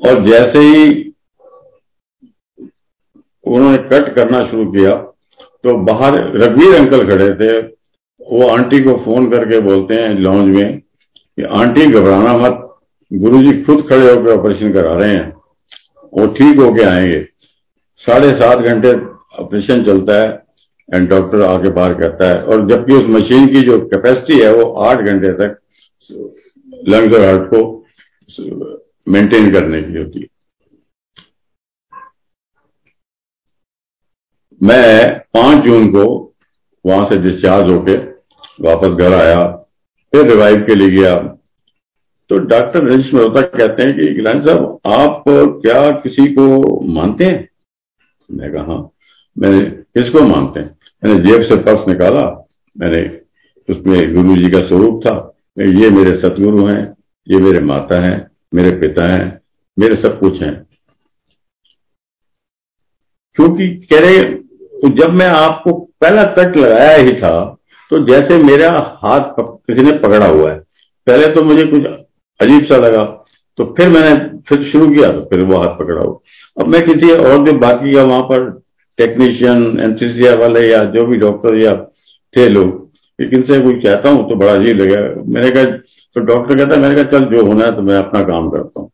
[0.02, 1.02] और जैसे ही
[3.48, 4.92] उन्होंने कट करना शुरू किया
[5.64, 7.60] तो बाहर रघुवीर अंकल खड़े थे।
[8.22, 12.62] वो आंटी को फ़ोन करके बोलते हैं लॉन्ज में कि, आंटी, घबराना मत।
[13.14, 15.35] गुरुजी खुद खड़े होकर ऑपरेशन करा रहे हैं।
[16.16, 17.22] वो ठीक होके आएँगे।
[18.02, 18.92] साढ़े सात घंटे
[19.44, 20.28] ऑपरेशन चलता है
[20.90, 24.72] एंड डॉक्टर आके बाहर कहता है। और जबकि उस मशीन की जो कैपेसिटी है, वो
[24.84, 25.60] आठ घंटे तक
[26.90, 27.64] लंग्स और हार्ट को
[29.08, 30.28] मेंटेन करने की होती है।
[34.62, 36.04] मैं पाँच जून को
[36.86, 37.94] वहाँ से डिस्चार्ज होके
[38.64, 39.46] वापस घर आया,
[40.14, 41.35] फिर रिवाइव के लिए गया।
[42.30, 46.46] तो डॉक्टर रजिश मल्होत्रा कहते हैं कि, गिलानी साहब, आप क्या किसी को
[46.94, 47.48] मानते हैं?
[48.30, 48.90] मैं कहा हाँ
[49.36, 50.78] मैंने किसको मानते हैं?
[51.04, 52.24] मैंने जेब से पर्स निकाला,
[52.76, 53.02] मैंने
[53.70, 55.16] उसमें गुरु जी का स्वरूप था
[55.58, 56.84] ये मेरे सतगुरु हैं,
[57.28, 58.16] ये मेरे माता हैं,
[58.54, 59.28] मेरे पिता हैं,
[59.78, 60.56] मेरे सब कुछ हैं।
[63.38, 67.36] क्योंकि कह रहे तो जब मैं आपको पहला कट लगाया ही था
[67.92, 68.72] तो जैसे मेरा
[69.04, 70.60] हाथ किसी ने पकड़ा हुआ है,
[71.08, 71.84] पहले तो मुझे कुछ
[72.40, 73.04] अजीब सा लगा।
[73.58, 74.16] तो फिर मैंने
[74.50, 76.20] फिर शुरू किया तो फिर वो हाथ पकड़ा हुआ
[76.58, 78.50] अब मैं किसी और जो बाकी का वहाँ पर
[79.00, 81.76] टेक्नीशियन एंथीसिया वाले या जो भी डॉक्टर या
[82.34, 85.64] थे लोग, लेकिन से कोई कहता हूँ तो बड़ा अजीब लगा। मैंने कहा
[86.16, 88.90] तो डॉक्टर कहता मैंने कहा, चल जो होना है तो मैं अपना काम करता हूँ।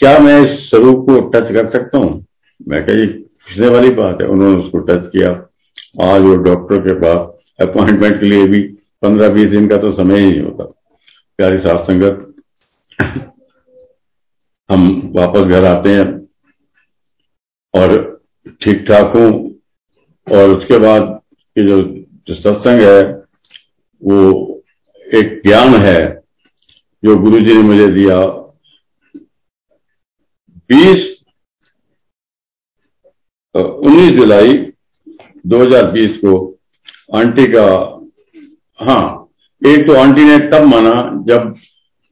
[0.00, 2.24] क्या मैं इस स्वरूप को टच कर सकता हूँ?
[2.68, 5.30] मैं कही पूछने वाली बात है। उन्होंने उसको टच किया।
[6.04, 8.62] आज वो डॉक्टर के पास अपॉइंटमेंट के लिए भी
[9.02, 10.64] पंद्रह बीस दिन का तो समय ही नहीं होता।
[11.38, 12.28] प्यारी सात संगत।
[14.68, 16.04] हम वापस घर आते हैं
[17.74, 17.94] और
[18.62, 19.30] ठीक ठाक हूँ
[20.26, 21.20] और उसके बाद
[21.56, 21.82] ये जो,
[22.28, 23.00] जो सत्संग है
[24.02, 24.18] वो
[25.14, 25.98] एक ज्ञान है
[27.02, 28.18] जो गुरु जी ने मुझे दिया।
[30.70, 31.08] बीस
[33.54, 34.54] उन्नीस जुलाई
[35.46, 36.34] 2020 को
[37.16, 37.66] आंटी का
[38.82, 39.02] हाँ
[39.62, 40.92] एक तो आंटी ने तब माना
[41.26, 41.54] जब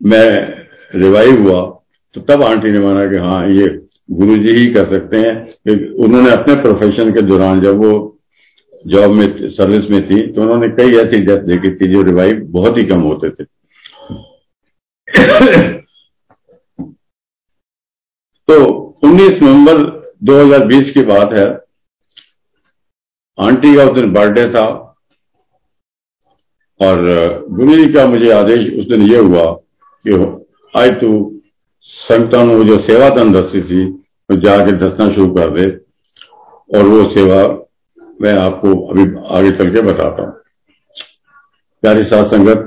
[0.01, 0.27] मैं
[0.95, 1.61] रिवाइव हुआ
[2.15, 3.67] तो तब आंटी ने माना कि हाँ ये
[4.11, 5.33] गुरु जी ही कर सकते हैं।
[6.05, 7.93] उन्होंने अपने प्रोफेशन के दौरान जब वो
[8.85, 12.79] जॉब में सर्विस में थी तो उन्होंने कई ऐसी डेथ देखी थी जो रिवाइव बहुत
[12.79, 13.45] ही कम होते थे।
[18.49, 18.57] तो
[19.05, 19.83] 19 नवंबर
[20.25, 21.47] 2020 की बात है,
[23.39, 24.65] आंटी का उस दिन बर्थडे था
[26.81, 27.01] और
[27.51, 29.45] गुरु जी का मुझे आदेश उस दिन ये हुआ
[30.05, 30.15] कि
[30.75, 31.11] आज तू
[31.87, 33.87] संगठन वो जो सेवा धन दस्ती थी
[34.29, 35.69] तो जाके दसना शुरू कर दे
[36.71, 37.43] और वो सेवा
[38.23, 39.05] मैं आपको अभी
[39.39, 40.33] आगे चल के बताता हूँ।
[41.83, 42.67] प्यारी सात संगत,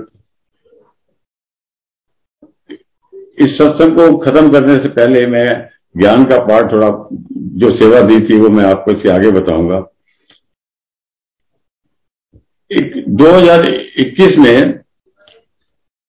[3.38, 5.48] इस सत्संग को खत्म करने से पहले मैं
[5.96, 6.90] ज्ञान का पाठ थोड़ा
[7.62, 9.80] जो सेवा दी थी वो मैं आपको इसके आगे बताऊँगा।
[12.72, 14.80] 2021 में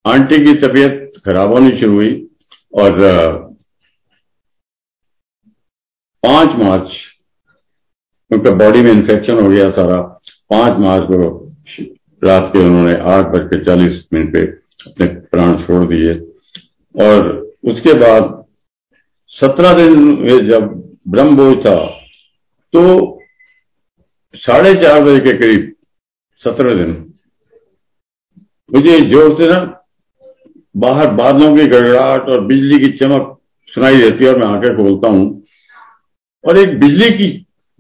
[0.05, 2.13] आंटी की तबीयत खराब होनी शुरू हुई
[2.75, 2.99] और
[6.23, 6.93] पाँच मार्च
[8.31, 10.01] उनका बॉडी में इंफेक्शन हो गया सारा।
[10.51, 11.19] पाँच मार्च को
[12.23, 14.43] रात के उन्होंने आठ बज के चालीस मिनट पे
[14.91, 16.15] अपने प्राण छोड़ दिए।
[16.95, 17.29] और
[17.65, 18.33] उसके बाद
[19.33, 20.73] सत्रह दिन में जब
[21.09, 21.77] ब्रह्मभोज था
[22.75, 22.83] तो
[24.35, 25.74] साढ़े चार बजे के करीब
[26.45, 26.91] सत्रह दिन।
[28.71, 29.59] मुझे ज़ोर से ना
[30.75, 33.31] बाहर बादलों की गड़गड़ाहट और बिजली की चमक
[33.73, 35.25] सुनाई देती है और मैं आँखें खोलता हूँ।
[36.45, 37.29] और एक बिजली की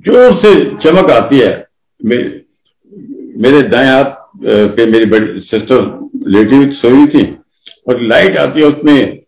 [0.04, 1.52] ज़ोर से चमक आती है।
[2.00, 2.24] मेरे,
[3.42, 4.12] मेरे दाएँ हाथ
[4.76, 5.82] पे मेरी बड़ी सिस्टर
[6.28, 7.24] लेटी हुई सोई थी
[7.88, 9.20] और लाइट आती है उसमें।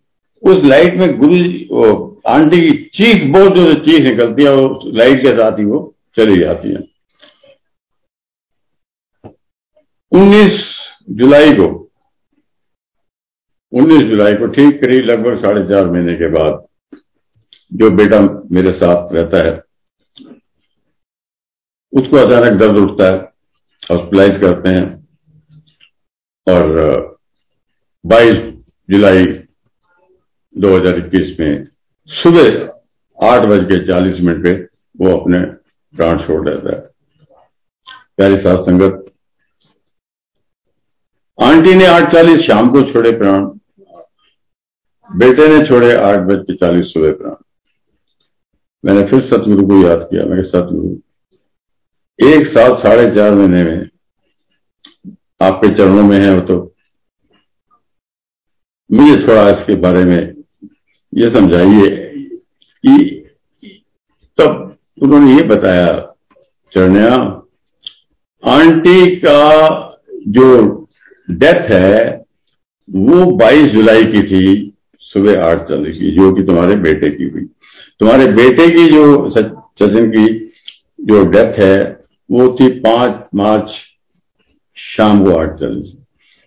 [0.42, 1.85] उस लाइट में गुरु
[2.29, 5.79] आंटी की चीख बहुत ज़ोर से चीख निकलती है और लाइट के साथ ही वो
[6.18, 6.81] चली जाती है।
[10.16, 10.61] 19
[11.11, 11.64] जुलाई को
[13.72, 16.66] 19 जुलाई को ठीक करीब लगभग साढ़े चार महीने के बाद
[17.72, 18.20] जो बेटा
[18.52, 19.57] मेरे साथ रहता है,
[21.92, 23.18] उसको अचानक दर्द उठता है
[23.90, 25.09] हॉस्पिटलाइज करते हैं
[26.46, 26.70] और
[28.05, 28.38] 22
[28.90, 29.24] जुलाई
[30.57, 31.66] 2021 में
[32.09, 32.46] सुबह
[33.18, 34.52] आठ बज के चालीस मिनट पे
[34.96, 35.40] वो अपने
[35.96, 36.81] प्राण छोड़ देता है।
[38.16, 39.06] प्यारी सात संगत
[41.38, 43.44] आंटी ने आठ चालीस शाम को छोड़े प्राण।
[45.11, 47.35] बेटे ने छोड़े आठ बज के चालीस सुबह प्राण।
[48.85, 50.94] मैंने फिर सतगुरु को याद किया। मैं सतगुरु,
[52.18, 53.88] एक साथ साढ़े चार महीने में
[55.40, 56.57] आपके चरणों में है वो तो
[58.90, 60.18] मुझे थोड़ा इसके बारे में
[61.12, 61.88] ये समझाइए
[62.85, 62.94] कि
[64.38, 65.92] तब उन्होंने ये बताया,
[66.72, 67.14] चरणिया,
[68.42, 69.40] आंटी का
[70.29, 70.86] जो
[71.30, 72.24] डेथ है,
[72.90, 77.44] वो 22 जुलाई की थी, सुबह आठ चालीस की, जो कि तुम्हारे बेटे की हुई।
[78.00, 80.52] तुम्हारे बेटे की जो सचिन की
[81.00, 83.70] जो डेथ है, वो थी पाँच मार्च
[84.96, 85.96] शाम को आठ चालीस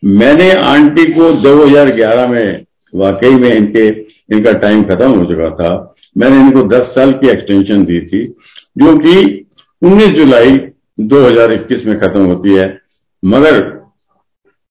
[0.04, 2.66] मैंने आंटी को 2011 में,
[2.96, 3.88] वाकई में इनके,
[4.36, 8.26] इनका टाइम खत्म हो चुका था। मैंने इनको 10 साल की एक्सटेंशन दी थी,
[8.78, 9.46] जो कि
[9.82, 10.58] 19 जुलाई
[11.00, 12.82] 2021 में खत्म होती है।
[13.26, 13.79] मगर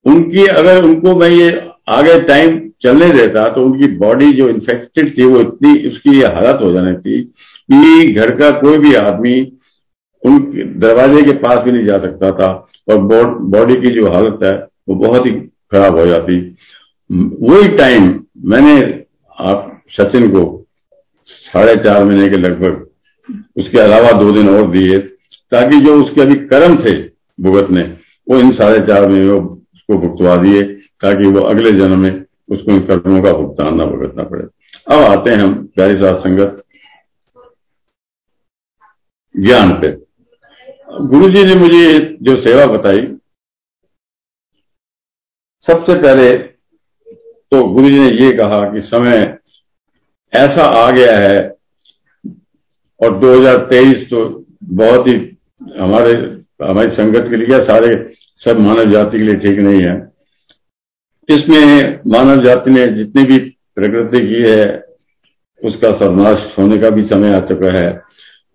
[0.09, 1.51] उनकी अगर उनको मैं ये
[1.89, 6.73] आगे टाइम चलने देता तो उनकी बॉडी जो इन्फेक्टेड थी, वो इतनी, उसकी हालत हो
[6.73, 7.23] जानी थी
[7.69, 9.41] कि घर का कोई भी आदमी
[10.23, 10.39] उन
[10.81, 12.53] दरवाजे के पास भी नहीं जा सकता था
[12.89, 12.99] और
[13.49, 14.53] बॉडी की जो हालत है,
[14.89, 15.33] वो बहुत ही
[15.73, 16.39] खराब हो जाती।
[17.11, 18.09] वही टाइम
[18.47, 18.79] मैंने
[19.39, 20.43] आप सचिन को
[21.29, 22.87] साढ़े चार महीने के लगभग
[23.57, 24.99] उसके अलावा दो दिन और दिए,
[25.53, 26.99] ताकि जो उसके अभी कर्म थे
[27.39, 27.83] भुगतने,
[28.27, 29.57] वो इन साढ़े चार महीने
[29.89, 30.63] को भुगतवा दिए
[31.03, 34.45] ताकि वो अगले जन्म में उसको इन कर्मों का भुगतान न भुगतना पड़े।
[34.87, 36.63] अब आते हैं हम प्यारी सात संगत
[39.35, 39.93] ज्ञान पे।
[41.09, 41.83] गुरु जी ने मुझे
[42.23, 43.07] जो सेवा बताई,
[45.67, 46.33] सबसे पहले
[47.53, 49.17] तो गुरु जी ने ये कहा कि समय
[50.33, 51.39] ऐसा आ गया है
[53.01, 54.25] और 2023 तो
[54.75, 55.15] बहुत ही
[55.79, 56.13] हमारे,
[56.63, 57.95] हमारी संगत के लिए सारे
[58.41, 60.13] सब मानव जाति के लिए ठीक नहीं है।
[61.29, 63.39] इसमें मानव जाति ने जितनी भी
[63.75, 64.85] प्रकृति की है,
[65.65, 67.93] उसका सर्वनाश होने का भी समय आ चुका है।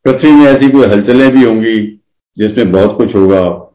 [0.05, 2.01] पृथ्वी में ऐसी कोई हलचलें भी होंगी
[2.37, 3.69] जिसमें बहुत कुछ होगा।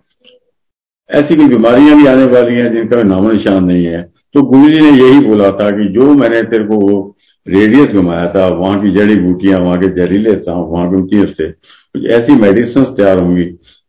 [1.11, 4.03] ऐसी कोई बीमारियाँ भी आने वाली हैं जिनका नामो निशान नहीं है।
[4.35, 8.33] तो गुरु जी ने यही बोला था कि जो मैंने तेरे को वो रेडियस घुमाया
[8.33, 12.85] था, वहाँ की जड़ी बूटियाँ, वहाँ के जहरीले सांप, वहाँ के से कुछ ऐसी मेडिसिन
[12.85, 13.45] तैयार होंगी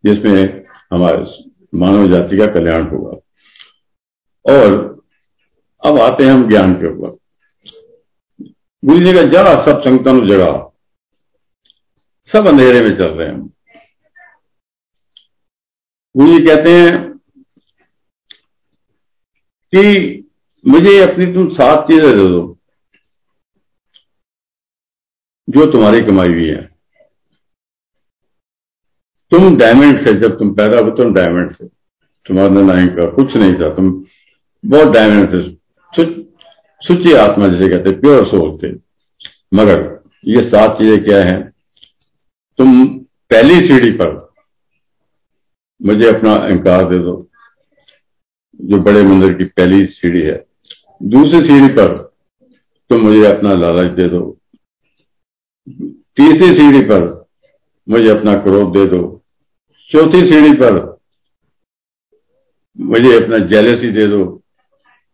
[0.05, 0.63] जिसमें
[0.93, 3.17] हमारे मानव जाति का कल्याण होगा।
[4.45, 4.74] और
[5.84, 7.17] अब आते हैं हम ज्ञान के ऊपर।
[8.84, 10.65] गुरु जी का जरा सब संगतन जगह।
[12.30, 13.47] सब अंधेरे में चल रहे हैं
[16.15, 17.07] गुरु जी कहते हैं
[19.74, 19.84] कि
[20.65, 22.57] मुझे अपनी तुम सात चीज़ें दे दो,
[25.47, 26.68] जो तुम्हारी कमाई हुई है।
[29.32, 31.65] तुम डायमंड से जब तुम पैदा हुए, तुम डायमंड से
[32.25, 33.91] तुम्हारा नाइन का कुछ नहीं था, तुम
[34.63, 35.57] बहुत डायमंड थे।
[36.82, 38.71] सुची आत्मा जिसे कहते प्योर सोल थे।
[39.53, 39.82] मगर
[40.25, 41.41] ये सात चीज़ें क्या है?
[42.59, 42.86] तुम
[43.32, 44.13] पहली सीढ़ी पर
[45.82, 47.30] मुझे अपना अहंकार दे दो,
[48.59, 50.45] जो बड़े मंदिर की पहली सीढ़ी है।
[51.03, 51.95] दूसरी सीढ़ी पर
[52.89, 54.21] तुम मुझे अपना लालच दे दो।
[56.17, 57.07] तीसरी सीढ़ी पर
[57.88, 59.18] मुझे अपना क्रोध दे दो।
[59.91, 60.97] चौथी सीढ़ी पर।
[62.79, 64.25] मुझे अपना जेलसी दे दो।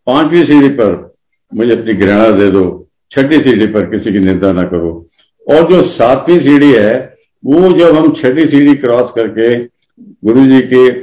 [0.05, 1.13] पांचवी सीढ़ी पर
[1.53, 5.09] मुझे अपनी घृणा दे दो। छठी सीढ़ी पर किसी की निंदा ना करो।
[5.51, 7.15] और जो सातवीं सीढ़ी है,
[7.45, 9.63] वो जब हम छठी सीढ़ी क्रॉस करके
[9.99, 11.01] गुरु जी के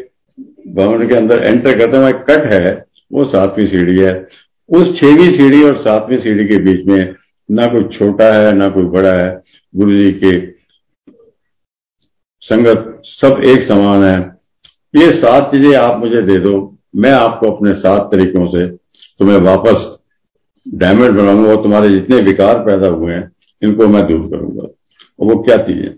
[0.72, 4.28] भवन के अंदर एंटर करते हुए कट है, वो सातवीं सीढ़ी है।
[4.68, 7.14] उस छहवीं सीढ़ी और सातवीं सीढ़ी के बीच में
[7.50, 9.42] ना कोई छोटा है, ना कोई बड़ा है
[9.76, 10.51] गुरु जी के
[12.44, 14.16] संगत सब एक समान है।
[14.94, 16.54] ये सात चीज़ें आप मुझे दे दो,
[16.96, 18.66] मैं आपको अपने सात तरीकों से
[19.20, 19.86] तुम्हें वापस
[20.66, 23.30] डायमंड बनाऊँगा और तुम्हारे जितने विकार पैदा हुए हैं,
[23.62, 25.94] इनको मैं दूर करूँगा। और वो क्या चीज़ें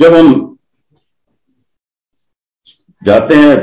[0.00, 0.56] जब हम
[3.02, 3.54] जाते हैं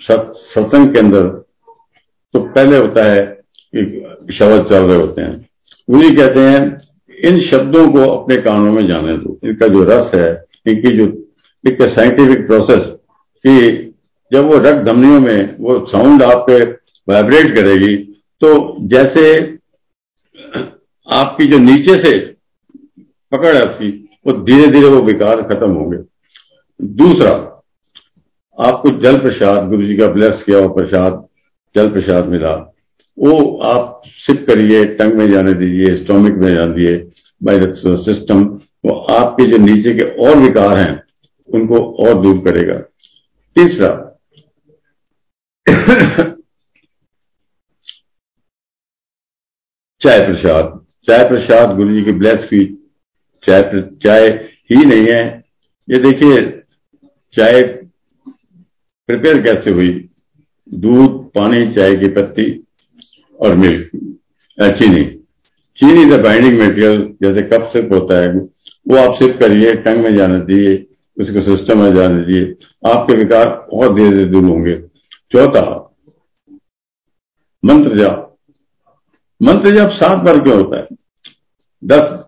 [0.00, 1.28] सत्संग के अंदर
[2.34, 3.20] तो पहले होता है
[3.74, 3.84] कि
[4.34, 5.48] शब्द चल रहे होते हैं।
[5.88, 6.60] उन्हीं कहते हैं
[7.18, 10.28] इन शब्दों को अपने कानों में जाने दो। इनका जो रस है,
[10.66, 11.06] इनकी जो
[11.64, 12.82] एक साइंटिफिक प्रोसेस
[13.44, 13.82] कि
[14.32, 16.46] जब वो रक्त धमनियों में वो साउंड आप
[17.08, 17.96] वाइब्रेट करेगी
[18.42, 18.48] तो
[18.88, 19.24] जैसे
[21.08, 22.18] आपकी जो नीचे से
[23.32, 23.88] पकड़ है उसकी,
[24.26, 25.98] वो धीरे धीरे वो विकार खत्म होंगे
[26.80, 27.30] दूसरा,
[28.58, 31.24] आपको जल प्रसाद गुरु जी का ब्लेस किया हुआ प्रसाद,
[31.74, 32.54] जल प्रसाद मिला।
[33.18, 36.96] वो आप सिप करिए, टंग में जाने दीजिए, स्टोमिक में जाने दिए
[37.42, 38.44] बाई सिस्टम
[38.84, 41.02] वो आपके जो नीचे के और विकार हैं,
[41.48, 42.78] उनको और दूर करेगा।
[43.56, 44.02] तीसरा,
[50.00, 52.64] चाय प्रसाद। चाय प्रसाद, गुरु जी की ब्लेस की
[53.42, 53.62] चाय
[54.02, 54.28] चाय
[54.70, 55.44] ही नहीं है।
[55.88, 56.40] ये देखिए,
[57.34, 57.62] चाय
[59.08, 60.08] प्रिपेयर कैसे हुई?
[60.68, 62.65] दूध, पानी, चाय की पत्ती।
[63.40, 63.90] और मिल्क
[64.78, 65.02] चीनी.
[65.78, 70.14] चीनी द बाइंडिंग मेटेरियल जैसे कप सिप होता है, वो आप सिर्फ़ करिए, टंग में
[70.16, 70.76] जाने दिए
[71.20, 72.42] उसको सिस्टम में जाने दिए
[72.90, 74.76] आपके विकार बहुत धीरे धीरे दूर होंगे।
[75.32, 75.96] चौथा,
[77.64, 78.36] मंत्र जाप.
[79.42, 80.86] मंत्र जाप सात बार क्यों होता है?
[81.84, 82.22] दस.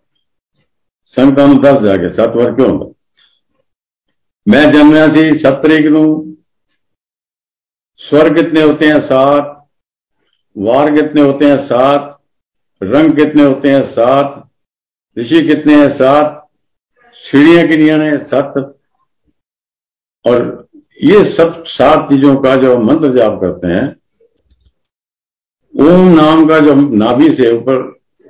[1.06, 2.92] संतान दस जाके सात बार क्यों होता
[4.48, 6.34] मैं जन्मया थी सत तरीक न
[7.96, 9.00] स्वर कितने होते हैं?
[9.00, 9.57] सात
[10.58, 11.66] वार कितने होते हैं?
[11.66, 12.18] सात।
[12.82, 13.92] रंग कितने होते हैं?
[13.92, 14.48] सात।
[15.18, 15.88] ऋषि कितने हैं?
[15.98, 16.48] सात।
[17.14, 18.26] सीढ़ियाँ कितनी हैं?
[18.26, 18.74] सात।
[20.26, 20.68] और
[21.02, 23.96] ये सब सात चीज़ों का जो मंत्र जाप करते हैं,
[25.74, 27.74] ओम नाम का जो नाभि से ऊपर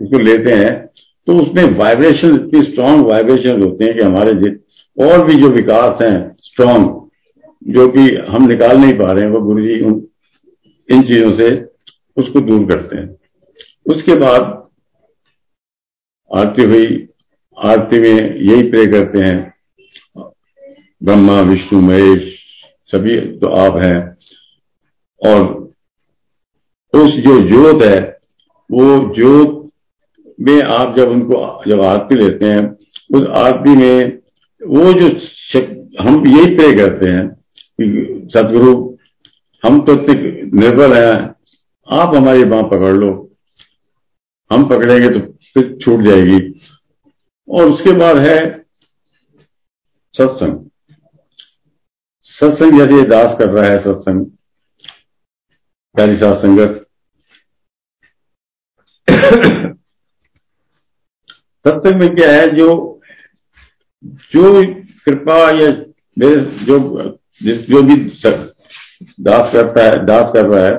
[0.00, 0.86] उसको लेते हैं
[1.26, 4.30] तो उसमें वाइब्रेशन इतनी स्ट्रांग वाइब्रेशन होते हैं कि हमारे
[4.98, 6.84] और भी जो विकास हैं स्ट्रांग
[7.74, 9.74] जो कि हम निकाल नहीं पा रहे हैं, वो गुरु जी
[10.90, 11.67] इन चीज़ों से
[12.18, 13.08] उसको दूर करते हैं।
[13.94, 14.42] उसके बाद
[16.36, 17.08] आरती हुई,
[17.64, 19.54] आरती में यही प्रे करते हैं,
[21.02, 22.38] ब्रह्मा, विष्णु, महेश,
[22.86, 24.18] सभी तो आप हैं।
[25.26, 25.72] और
[26.94, 28.18] उस जो ज्योत है,
[28.70, 29.70] वो ज्योत
[30.40, 32.76] में आप जब उनको, जब आरती लेते हैं,
[33.14, 34.18] उस आरती में
[34.62, 35.08] वो जो
[36.00, 37.28] हम यही प्रे करते हैं
[37.80, 38.96] कि सदगुरु
[39.66, 39.94] हम तो
[40.58, 41.37] निर्बल हैं
[41.88, 43.10] आप हमारी बाह पकड़ लो।
[44.50, 45.20] हम पकड़ेंगे तो
[45.54, 46.38] फिर छूट जाएगी।
[47.48, 48.38] और उसके बाद है
[50.14, 50.68] सत्संग।
[52.24, 54.24] सत्संग जैसे दास कर रहा है सत्संग,
[55.94, 56.84] प्यारी सात संगत।
[61.64, 63.00] सत्संग में क्या है, जो
[64.32, 64.62] जो
[65.04, 65.68] कृपा या
[66.16, 66.78] मेरे, जो
[67.40, 67.94] जो भी
[69.20, 70.76] दास करता है, दास कर रहा है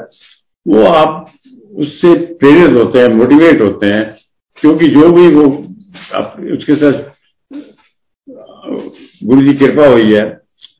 [0.66, 1.32] वो आप
[1.78, 4.04] उससे प्रेरित होते हैं मोटिवेट होते हैं,
[4.58, 5.46] क्योंकि जो भी वो
[6.56, 7.08] उसके साथ
[9.24, 10.28] गुरु जी कृपा हुई है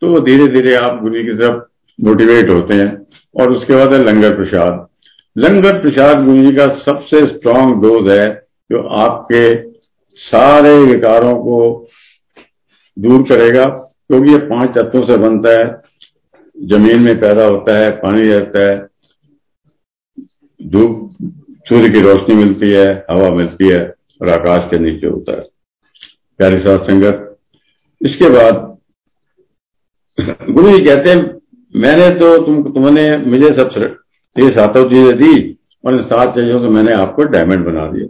[0.02, 1.62] तो वो धीरे धीरे आप गुरु जी की तरफ़
[2.00, 2.92] मोटिवेट होते हैं।
[3.36, 4.88] और उसके बाद है लंगर प्रसाद।
[5.36, 8.26] लंगर प्रसाद गुरु जी का सबसे स्ट्रांग डोज है,
[8.70, 9.44] जो आपके
[10.18, 11.58] सारे विकारों को
[12.98, 15.66] दूर करेगा, क्योंकि ये पाँच तत्वों से बनता है।
[16.58, 18.78] ज़मीन में पैदा होता है, पानी रहता है
[20.60, 21.10] धूप,
[21.66, 23.80] सूर्य की रोशनी मिलती है, हवा मिलती है
[24.22, 25.44] और आकाश के नीचे होता है।
[26.40, 27.38] प्यारी सात संगत,
[28.02, 28.68] इसके बाद
[30.18, 31.20] गुरु जी कहते हैं,
[31.74, 33.96] मैंने तो तुम, तुमने मुझे सब
[34.36, 38.08] ये सातों चीज़ें दी, और इन सात चीज़ों से मैंने आपको डायमंड बना दिया।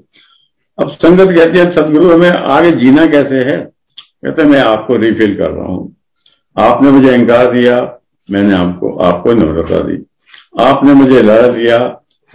[0.77, 3.57] अब संगत कहती है, सदगुरु, हमें आगे जीना कैसे है?
[3.97, 5.95] कहते मैं आपको रिफिल कर रहा हूँ।
[6.57, 7.79] आपने मुझे इंकार दिया,
[8.29, 9.97] मैंने आपको आपको नम्रता दी।
[10.59, 11.77] आपने मुझे लड़ दिया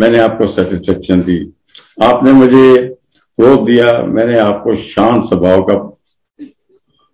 [0.01, 1.39] मैंने आपको सेटिस्फेक्शन दी।
[2.03, 2.77] आपने मुझे
[3.39, 5.77] क्रोध दिया, मैंने आपको शांत स्वभाव का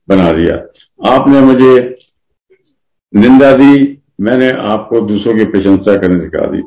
[0.09, 0.57] बना दिया।
[1.11, 1.99] आपने मुझे
[3.13, 6.63] निंदा दी, मैंने आपको दूसरों की प्रशंसा करने सिखा दी।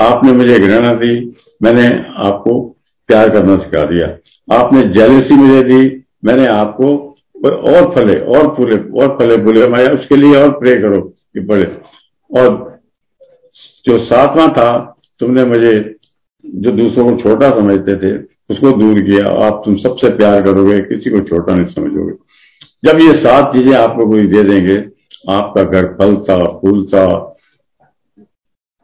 [0.00, 1.14] आपने मुझे घृणा दी,
[1.62, 1.86] मैंने
[2.28, 2.60] आपको
[3.08, 4.06] प्यार करना सिखा दिया।
[4.56, 7.08] आपने जेलसी मुझे दी, मैंने आपको
[7.46, 11.64] और फले, और फूले, और फले फूले, मैं उसके लिए और प्रे करो कि बढ़े
[12.30, 12.80] और
[13.84, 15.72] जो सातवां था तुमने मुझे
[16.44, 18.16] जो दूसरों को छोटा समझते थे,
[18.50, 22.14] उसको दूर किया। आप तुम सबसे प्यार करोगे, किसी को छोटा नहीं समझोगे।
[22.84, 24.76] जब ये सात चीज़ें आपको कोई दे देंगे,
[25.30, 27.04] आपका घर फलता, फूलता,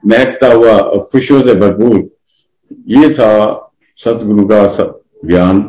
[0.04, 1.96] महकता हुआ और खुशियों से भरपूर,
[2.88, 3.30] ये था
[3.98, 4.62] सतगुरु का
[5.24, 5.62] ज्ञान।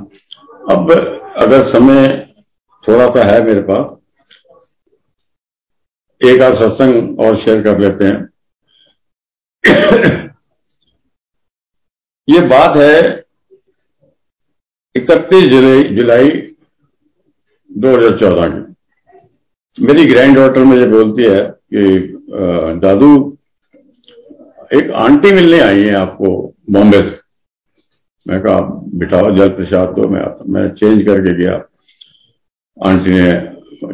[0.72, 0.92] अब
[1.38, 2.08] अगर समय
[2.84, 3.96] थोड़ा सा है मेरे पास,
[6.22, 8.30] एक आध सत्संग और शेयर कर लेते हैं।
[12.30, 12.96] ये बात है
[14.96, 16.30] इकतीस जुलाई जुलाई
[17.72, 21.42] 2014 की। मेरी ग्रैंड डॉटर मुझे बोलती है
[21.74, 21.84] कि
[22.84, 23.38] दादू,
[24.74, 26.30] एक आंटी मिलने आई है आपको
[26.72, 27.18] बॉम्बे से।
[28.26, 28.60] मैं कहा
[29.00, 31.56] बिठाओ जल प्रसाद दो, मैं मैं चेंज करके गया।
[32.78, 33.32] आंटी ने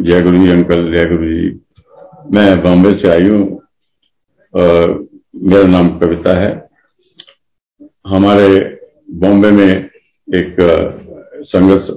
[0.01, 1.49] जय गुरु जी अंकल जय गुरु जी,
[2.31, 3.61] मैं बॉम्बे से आई हूँ।
[4.53, 6.64] मेरा नाम कविता है।
[8.05, 8.47] हमारे
[9.11, 9.89] बॉम्बे में
[10.27, 10.55] एक
[11.45, 11.87] संगत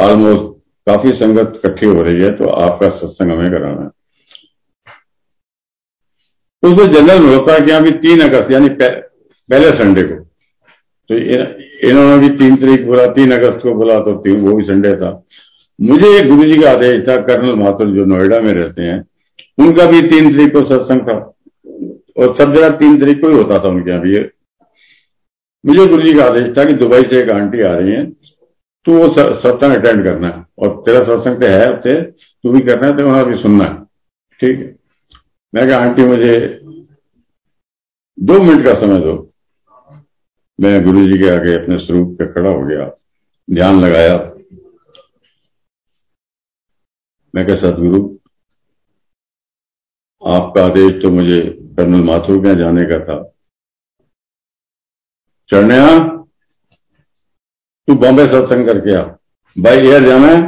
[0.00, 0.42] ऑलमोस्ट
[0.86, 3.88] काफ़ी संगत इकट्ठी हो रही है तो आपका सत्संग हमें कराना है।
[6.62, 10.14] तो उसमें जनरल होता है कि अभी तीन अगस्त, यानी पहले संडे को।
[11.10, 11.14] तो
[11.88, 15.10] इन्होंने भी तीन तारीख बोला, तीन अगस्त को बोला तो तीन, वो भी संडे था।
[15.78, 18.98] मुझे गुरु जी का आदेश था, कर्नल माथुर जो नोएडा में रहते हैं,
[19.58, 21.16] उनका भी तीन तारीख को सत्संग था।
[22.16, 24.18] और सब जगह तीन तारीख को ही होता था उनके यहाँ भी।
[25.64, 28.04] मुझे गुरु जी का आदेश था कि दुबई से एक आंटी आ रही है,
[28.86, 32.86] तू वो सत्संग अटेंड करना है। और तेरा सत्संग तो है हफ़्ते तू भी करना
[32.86, 33.66] है तो वहाँ भी सुनना
[34.40, 34.74] ठीक है?
[35.54, 36.38] मैं कहा, आंटी, मुझे
[38.18, 39.14] दो मिनट का समय दो।
[40.58, 42.86] मैं गुरु जी के आगे अपने स्वरूप पे खड़ा हो गया,
[43.48, 44.16] ध्यान लगाया।
[47.34, 48.02] मैं कहा, सतगुरु,
[50.22, 51.40] आपका आदेश तो मुझे
[51.76, 53.29] कर्नल माथुर के जाने का था।
[55.50, 55.76] चढ़ने
[57.88, 59.02] तू बॉम्बे सत्संग करके आ।
[59.56, 60.40] बाई एयर जाना है।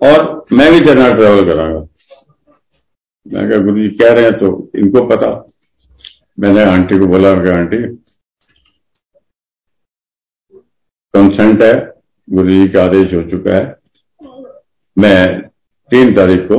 [0.00, 1.80] और मैं भी तेरे ट्रेवल करांगा
[3.26, 5.30] मैं क्या गुरु जी, कह रहे हैं तो इनको पता।
[6.40, 7.78] मैंने आंटी को बोला कि आंटी
[11.14, 11.74] कंसेंट है।
[12.28, 13.76] गुरु जी का आदेश हो चुका है।
[14.98, 15.40] मैं
[15.90, 16.58] तीन तारीख को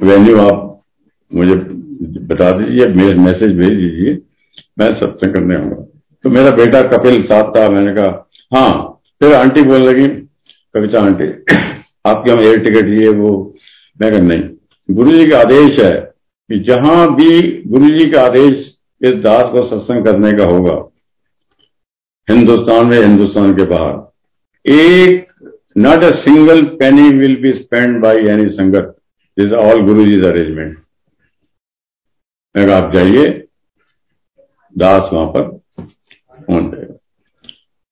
[0.00, 0.82] वेन्यू आप
[1.34, 1.54] मुझे
[2.26, 4.14] बता दीजिए मैसेज भेज दीजिए।
[4.78, 5.85] मैं सत्संग करने आऊँगा।
[6.26, 8.70] तो मेरा बेटा कपिल साथ था, मैंने कहा हाँ।
[9.20, 10.06] फिर आंटी बोल लगी,
[10.74, 11.26] कविता आंटी,
[12.06, 13.28] आपके हम एयर टिकट लिए वो।
[14.00, 15.92] मैं कहा, नहीं। गुरु जी का आदेश है
[16.50, 17.28] कि जहाँ भी
[17.66, 18.64] गुरु जी का आदेश
[19.00, 20.74] इस दास को सत्संग करने का होगा,
[22.28, 23.94] हिंदुस्तान में हिंदुस्तान के बाहर,
[24.66, 28.94] एक not a single penny will be spend by any sangat
[29.36, 30.76] this all Guru ji arrangement
[32.54, 33.28] मैं आप जाइए,
[34.76, 35.54] दास वहाँ पर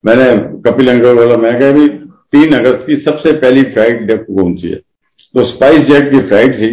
[0.05, 0.25] मैंने
[0.63, 1.87] कपिल अंग्रेज़ बोला, मैं कहा भी
[2.33, 4.77] तीन अगस्त की सबसे पहली फ़्लाइट कौन सी है?
[5.35, 6.71] तो स्पाइस जेट की फ़्लाइट थी,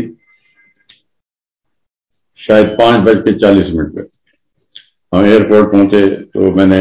[2.39, 4.01] शायद पाँच बज के चालीस मिनट पे।
[5.13, 6.79] हम एयरपोर्ट पहुँचे तो मैंने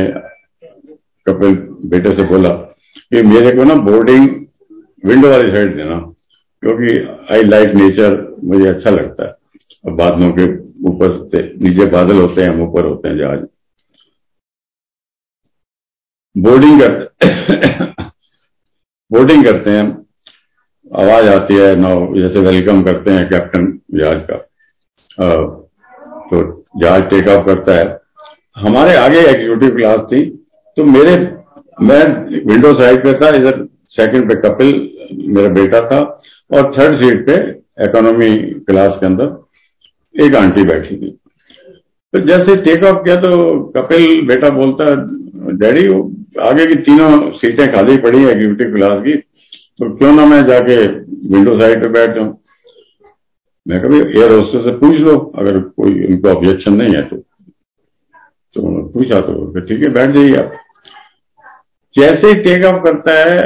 [1.27, 1.55] कपिल
[1.91, 4.29] बेटे से बोला कि मेरे को ना बोर्डिंग
[5.05, 5.99] विंडो वाली साइड देना,
[6.63, 6.99] क्योंकि
[7.35, 10.45] आई लाइक नेचर, मुझे अच्छा लगता है। बादलों के
[10.89, 13.47] ऊपर नीचे बादल होते हैं, हम ऊपर होते हैं जहाज़।
[16.39, 16.93] बोर्डिंग कर
[19.13, 19.87] बोर्डिंग करते हैं।
[20.97, 24.37] आवाज़ आती है, नौ, जैसे वेलकम करते हैं कैप्टन जहाज़ का।
[26.31, 28.01] तो जहाज़ टेक ऑफ़ करता है।
[28.57, 30.25] हमारे आगे एग्जीक्यूटिव क्लास थी
[30.77, 31.17] तो मेरे,
[31.83, 32.05] मैं
[32.47, 34.91] विंडो साइड पे था, इधर सेकंड पे कपिल,
[35.35, 36.01] मेरा बेटा था,
[36.55, 37.35] और थर्ड सीट पे
[37.85, 41.11] इकोनॉमी क्लास के अंदर एक आंटी बैठी थी।
[42.15, 44.85] तो जैसे टेक ऑफ़ किया तो कपिल बेटा बोलता
[45.59, 45.87] डैडी
[46.49, 50.77] आगे की तीनों सीटें खाली पड़ी है एग्जीक्यूटिव क्लास की तो क्यों ना मैं जाके
[51.35, 52.37] विंडो साइड पे बैठ जाऊँ?
[53.67, 57.17] मैं कभी एयर होस्टेस से पूछ लो, अगर कोई उनको ऑब्जेक्शन नहीं है तो।
[58.57, 60.53] तो पूछा तो ठीक है, बैठ जाइए आप।
[61.95, 63.39] जैसे ही टेक ऑफ़ करता है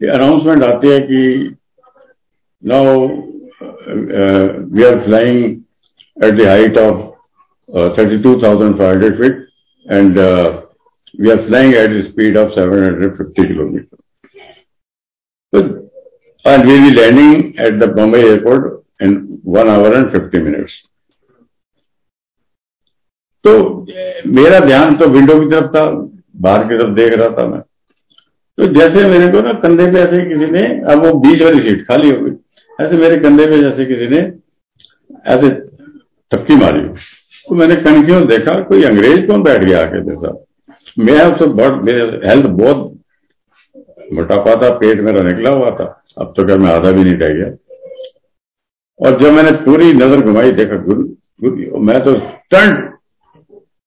[0.00, 1.22] अनाउंसमेंट आती है कि
[2.62, 3.06] now
[4.74, 6.98] we are flying at the height of
[7.98, 9.46] thirty two thousand five hundred feet
[9.86, 10.18] and
[11.30, 13.96] are flying at the speed of seven hundred fifty kilometre
[16.48, 20.70] and we will be landing at the Bombay airport in one hour and 50 minutes.
[23.44, 23.86] तो
[24.26, 27.60] मेरा ध्यान तो window की तरफ़ था, बाहर की तरफ़ देख रहा था मैं।
[28.58, 31.88] तो जैसे मेरे को ना, कंधे पे ऐसे किसी ने, अब वो बीच वाली सीट
[31.88, 32.32] खाली हो गई।
[32.84, 34.18] ऐसे मेरे कंधे पे जैसे किसी ने
[35.26, 35.50] ऐसे
[36.34, 36.80] थपकी मारी।
[37.48, 40.44] तो मैंने कंफ्यूज देखा, कोई अंग्रेज़ कौन बैठ गया आके जैसा
[40.98, 41.88] मैं उससे बहुत
[42.24, 42.86] हेल्थ बहुत
[44.12, 45.84] मोटापा था, पेट मेरा निकला हुआ था।
[46.18, 47.46] अब तो क्या मैं आधा भी नहीं रह गया
[49.00, 51.02] और जब मैंने पूरी नज़र घुमाई, देखा गुरु
[51.42, 52.88] गुरु मैं तो स्टंट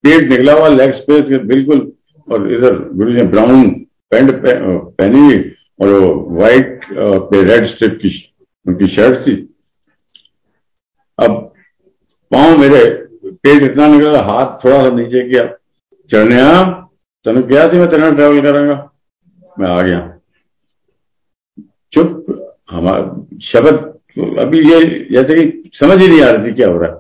[0.04, 1.92] पेट निकला हुआ लेग स्पेस बिल्कुल।
[2.28, 3.64] और इधर गुरु ने ब्राउन
[4.12, 5.40] पैंट पहनी हुई,
[5.82, 8.10] और वो व्हाइट पे रेड स्ट्रिप की,
[8.66, 9.36] उनकी शर्ट थी।
[11.20, 11.32] अब
[12.32, 12.84] पाँव मेरे,
[13.24, 15.44] पेट इतना निकला, हाथ थोड़ा सा नीचे किया।
[16.10, 16.40] चढ़ने
[17.26, 18.76] तेन क्या थी मैं तेना ट्रेवल करूँगा
[19.60, 20.00] मैं आ गया।
[21.94, 22.26] चुप।
[22.72, 23.02] हमारा
[23.44, 24.80] शब्द अभी ये
[25.12, 27.00] जैसे कि समझ ही नहीं आ रही थी क्या हो रहा है।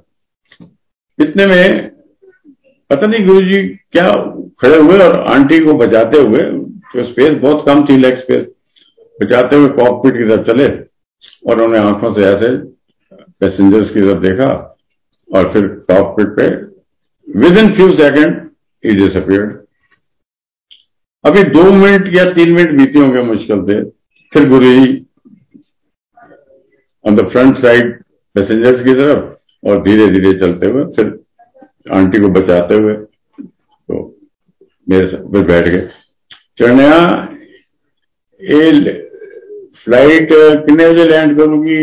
[1.19, 1.89] इतने में
[2.89, 4.09] पता नहीं गुरु जी क्या
[4.61, 6.41] खड़े हुए और आंटी को बचाते हुए
[6.93, 8.45] तो स्पेस बहुत कम थी लेग स्पेस
[9.21, 10.67] बचाते हुए कॉकपिट की तरफ़ चले
[11.47, 12.55] और उन्होंने आँखों से ऐसे
[13.39, 14.77] पैसेंजर्स की तरफ़ देखा
[15.29, 16.47] और फिर कॉकपिट पे
[17.57, 18.49] within few second
[18.83, 19.62] it disappeared
[21.23, 23.83] अभी दो मिनट या तीन मिनट बीते होंगे मुश्किल से
[24.31, 25.05] फिर Guru ji
[27.05, 27.93] on the front side
[28.35, 31.05] passengers की तरफ़ और धीरे धीरे चलते हुए, फिर
[31.93, 34.01] आंटी को बचाते हुए तो
[34.87, 35.87] मेरे फिर बैठ गए।
[36.59, 36.97] चढ़निया
[38.41, 38.71] ये
[39.85, 41.79] फ़्लाइट कितने बजे लैंड करूँगी?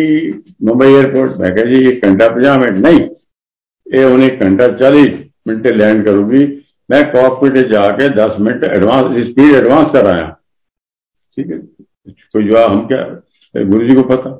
[0.62, 3.01] मुंबई एयरपोर्ट मैं कह जी, एक घंटा पचास मिनट। नहीं,
[3.86, 5.09] ये उन्हें घंटा चालीस
[5.49, 6.45] मिनट लैंड करूँगी।
[6.91, 10.28] मैं कॉकपिट जाके दस मिनट एडवांस स्पीड एडवांस कर आया
[11.38, 11.59] ठीक है?
[11.59, 13.03] कोई जवाब हम क्या?
[13.55, 14.36] गुरु जी को पता।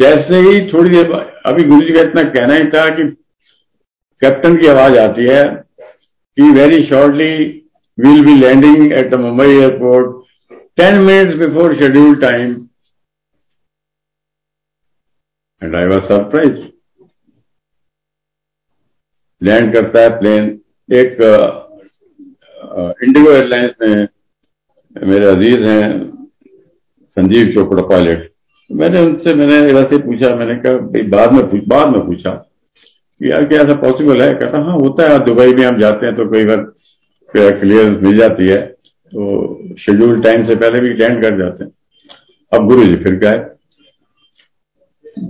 [0.00, 1.12] जैसे ही थोड़ी देर
[1.46, 3.04] अभी गुरु जी का इतना कहना ही था कि
[4.22, 5.42] कैप्टन की आवाज़ आती है
[6.38, 7.32] कि very shortly
[7.98, 10.24] will be landing at the Mumbai airport
[10.76, 12.54] ten minutes before schedule time
[15.62, 16.65] and I was surprise
[19.42, 20.44] land करता है प्लेन।
[20.88, 21.16] एक
[23.04, 24.08] इंडिगो एयरलाइंस में
[24.96, 25.84] मेरे अज़ीज़ हैं
[27.16, 28.30] संजीव चोपड़ा पायलट।
[28.70, 33.30] मैंने उनसे मैंने वैसे पूछा मैंने कहा भाई बाद में पूछ, बाद में पूछा। कि
[33.30, 34.32] यार क्या ऐसा पॉसिबल है?
[34.32, 36.64] कहता हाँ होता है दुबई में हम जाते हैं तो कई बार
[37.30, 41.70] क्लियरेंस मिल जाती है। तो शेड्यूल टाइम से पहले भी लैंड कर जाते हैं।
[42.52, 43.44] अब गुरु जी फिर गए।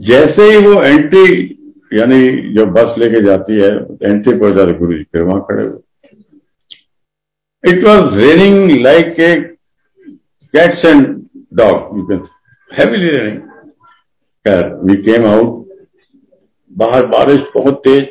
[0.07, 1.56] जैसे ही वो एंट्री
[1.91, 2.21] यानी
[2.55, 3.69] जो बस लेके जाती है
[4.05, 5.79] एंट्री पर जाते गुरु जी फिर वहाँ खड़े हुए।
[7.65, 9.35] It was raining like a
[10.55, 11.07] cats and
[11.53, 12.21] dog, you can
[12.71, 13.41] heavily raining.
[14.89, 15.49] We came out,
[16.71, 18.07] बाहर बारिश बहुत तेज।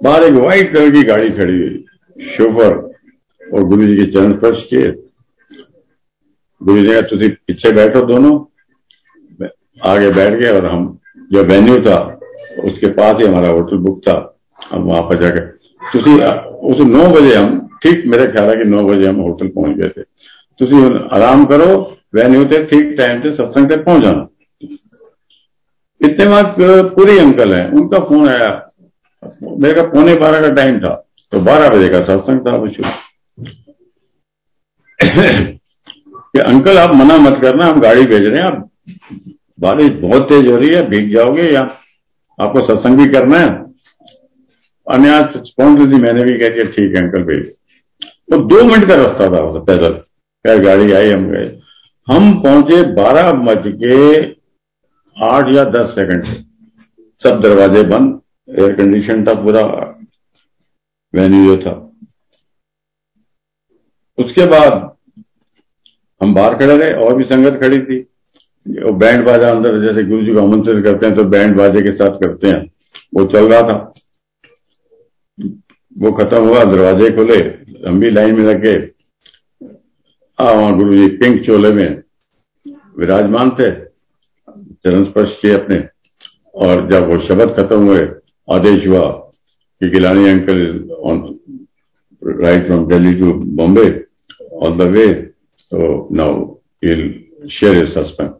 [0.00, 1.84] बाहर एक व्हाइट कलर की गाड़ी खड़ी हुई।
[2.36, 2.76] शोफर
[3.40, 4.90] और गुरु जी के चरण स्पर्श किए।
[6.60, 8.34] गुरु जी ने तुम पीछे बैठो दोनों।
[9.90, 10.86] आगे बैठ गए और हम
[11.32, 11.98] जो वेन्यू था
[12.62, 14.16] उसके पास ही हमारा होटल बुक था,
[14.60, 15.52] हम वहाँ पर जाकर
[15.94, 16.14] तुम
[16.64, 19.88] उस नौ बजे हम, ठीक मेरे ख्याल है कि नौ बजे हम होटल पहुँच गए
[19.88, 20.02] थे।
[20.60, 21.66] तुम आराम करो
[22.14, 24.28] वेन्यू थे ठीक टाइम से सत्संग तक पहुँच जाना।
[26.00, 26.56] इतने बाद
[26.90, 28.50] पूरी अंकल है, उनका फ़ोन आया।
[29.22, 30.94] मेरे का पौने बारह का टाइम था
[31.32, 32.68] तो बारह बजे का सत्संग था वो
[36.34, 38.70] कि अंकल आप मना मत करना हम गाड़ी भेज रहे हैं, आप
[39.60, 41.62] बारिश बहुत तेज हो रही है, भीग जाओगे या
[42.38, 43.48] आपको सत्संग भी करना है।
[44.86, 45.10] अन्य
[45.86, 47.44] थी मैंने भी कह दिया, ठीक है, अंकल भेज
[48.30, 49.92] तो दो मिनट का रास्ता था पैदल।
[50.44, 51.46] खैर, गाड़ी आई, हम गए।
[52.08, 53.96] हम पहुँचे बारह बज के
[55.16, 56.24] आठ या दस सेकंड
[57.20, 59.62] सब दरवाजे बंद एयर कंडीशन था पूरा
[61.14, 61.72] वेन्यू जो था।
[64.18, 64.72] उसके बाद
[66.20, 68.13] हम बाहर खड़े रहे, और भी संगत खड़ी थी। वो
[68.66, 72.16] बैंड बाजा अंदर, जैसे गुरु जी को आमंत्रित करते हैं तो बैंड बाजे के साथ
[72.18, 72.60] करते हैं।
[73.14, 73.76] वो चल रहा था।
[75.96, 77.38] वो खत्म हुआ, दरवाजे खुले,
[77.84, 78.76] लंबी लाइन में लगे।
[80.38, 82.02] वहाँ गुरु जी पिंक चोले में
[82.98, 83.70] विराजमान थे,
[84.84, 85.78] चरण स्पर्श किए अपने।
[86.54, 88.00] और जब वो शब्द खत्म हुए,
[88.48, 89.04] आदेश हुआ
[89.80, 90.60] कि Gilani uncle
[91.04, 91.22] on
[92.22, 93.86] right from Delhi to Bombay
[94.62, 96.54] on the way तो नाउ
[97.50, 98.33] शेयर सस्पेंड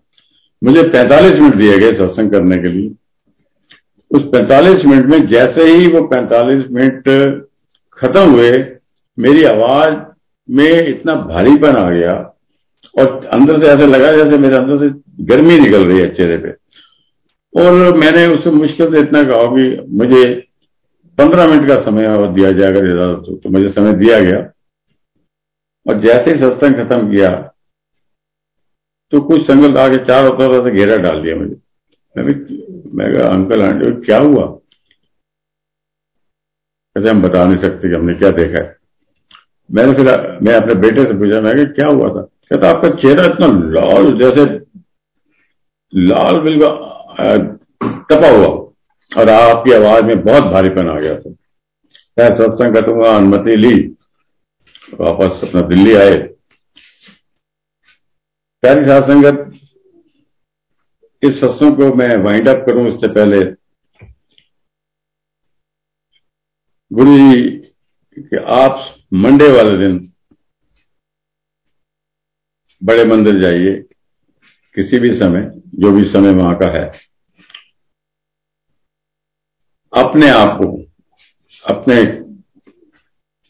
[0.62, 2.90] मुझे 45 मिनट दिए गए सत्संग करने के लिए।
[4.10, 7.08] उस 45 मिनट में जैसे ही वो 45 मिनट
[7.98, 8.50] खत्म हुए,
[9.18, 9.94] मेरी आवाज़
[10.48, 12.12] में इतना भारीपन आ गया
[12.94, 14.88] और अंदर से ऐसे लगा जैसे मेरे अंदर से
[15.24, 16.50] गर्मी निकल रही है चेहरे पे।
[17.54, 20.24] और मैंने उससे मुश्किल से इतना कहा कि मुझे
[21.18, 22.80] पंद्रह मिनट का समय दिया जाएगा
[23.14, 24.38] तो मुझे समय दिया गया।
[25.86, 27.30] और जैसे ही सत्संग खत्म किया
[29.14, 31.56] तो कुछ संगत आगे चार तरह से घेरा डाल दिया मुझे।
[32.16, 32.32] मैं भी,
[32.94, 34.46] मैं कहा, अंकल, आंटी, क्या हुआ?
[36.96, 38.76] कैसे हम बता नहीं सकते कि हमने क्या देखा है।
[39.72, 40.04] मैंने फिर,
[40.42, 42.22] मैं अपने बेटे से पूछा, मैं क्या हुआ था?
[42.22, 44.44] कहता आपका चेहरा इतना लाल, जैसे
[45.94, 46.66] लाल बिल्कुल
[48.10, 48.46] तपा हुआ
[49.20, 51.30] और आपकी आवाज़ में बहुत भारीपन आ गया था।
[52.18, 53.94] मैं सत्संग करूँगा अनुमति ली।
[55.00, 56.34] वापस अपना दिल्ली आए।
[58.64, 59.60] प्यारी सात संगत,
[61.22, 63.40] इस सत्संग को मैं वाइंड अप करूँ इससे पहले।
[66.92, 67.42] गुरु जी,
[68.18, 70.12] कि आप मंडे वाले दिन
[72.82, 73.72] बड़े मंदिर जाइए,
[74.74, 76.84] किसी भी समय, जो भी समय वहाँ का है।
[79.92, 80.70] अपने आप को,
[81.64, 82.04] अपने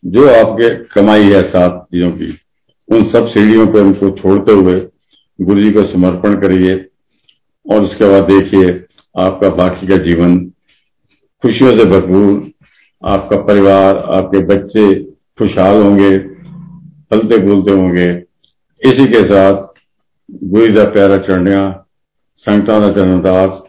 [0.05, 2.33] जो आपके कमाई है सात चीज़ों की,
[2.89, 4.91] उन सब सीढ़ियों पर उनको छोड़ते हुए
[5.41, 6.75] गुरु जी को समर्पण करिए
[7.67, 8.85] और उसके बाद देखिए
[9.19, 10.39] आपका बाकी का जीवन।
[11.43, 12.51] खुशियों से भरपूर।
[13.03, 15.05] आपका परिवार, आपके बच्चे
[15.39, 16.19] खुशहाल होंगे,
[17.11, 18.11] फलते फूलते होंगे।
[18.83, 19.67] इसी के साथ
[20.31, 21.87] गुरु का प्यारा चढ़निया
[22.37, 23.63] संगता का चरणदास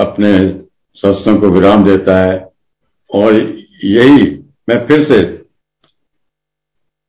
[0.00, 0.38] अपने
[0.94, 2.48] सत्संग को विराम देता है
[3.14, 3.32] और
[3.84, 4.38] यही
[4.68, 5.20] मैं फिर से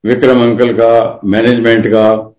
[0.06, 2.33] विक्रम अंकल का मैनेजमेंट का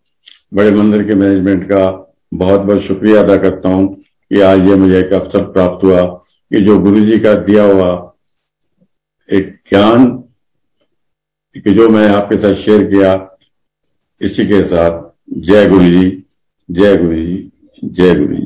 [0.55, 4.98] बड़े मंदिर के मैनेजमेंट का बहुत बहुत शुक्रिया अदा करता हूँ कि आज ये मुझे
[4.98, 6.00] एक अवसर प्राप्त हुआ
[6.52, 8.14] कि जो गुरु जी का दिया हुआ
[9.32, 10.07] एक ज्ञान
[11.57, 13.30] कि जो मैं आपके साथ शेयर किया,
[14.20, 15.02] इसी के साथ
[15.38, 16.24] जय गुरु जी
[16.70, 17.52] जय गुरु जी
[17.84, 18.43] जय गुरु जी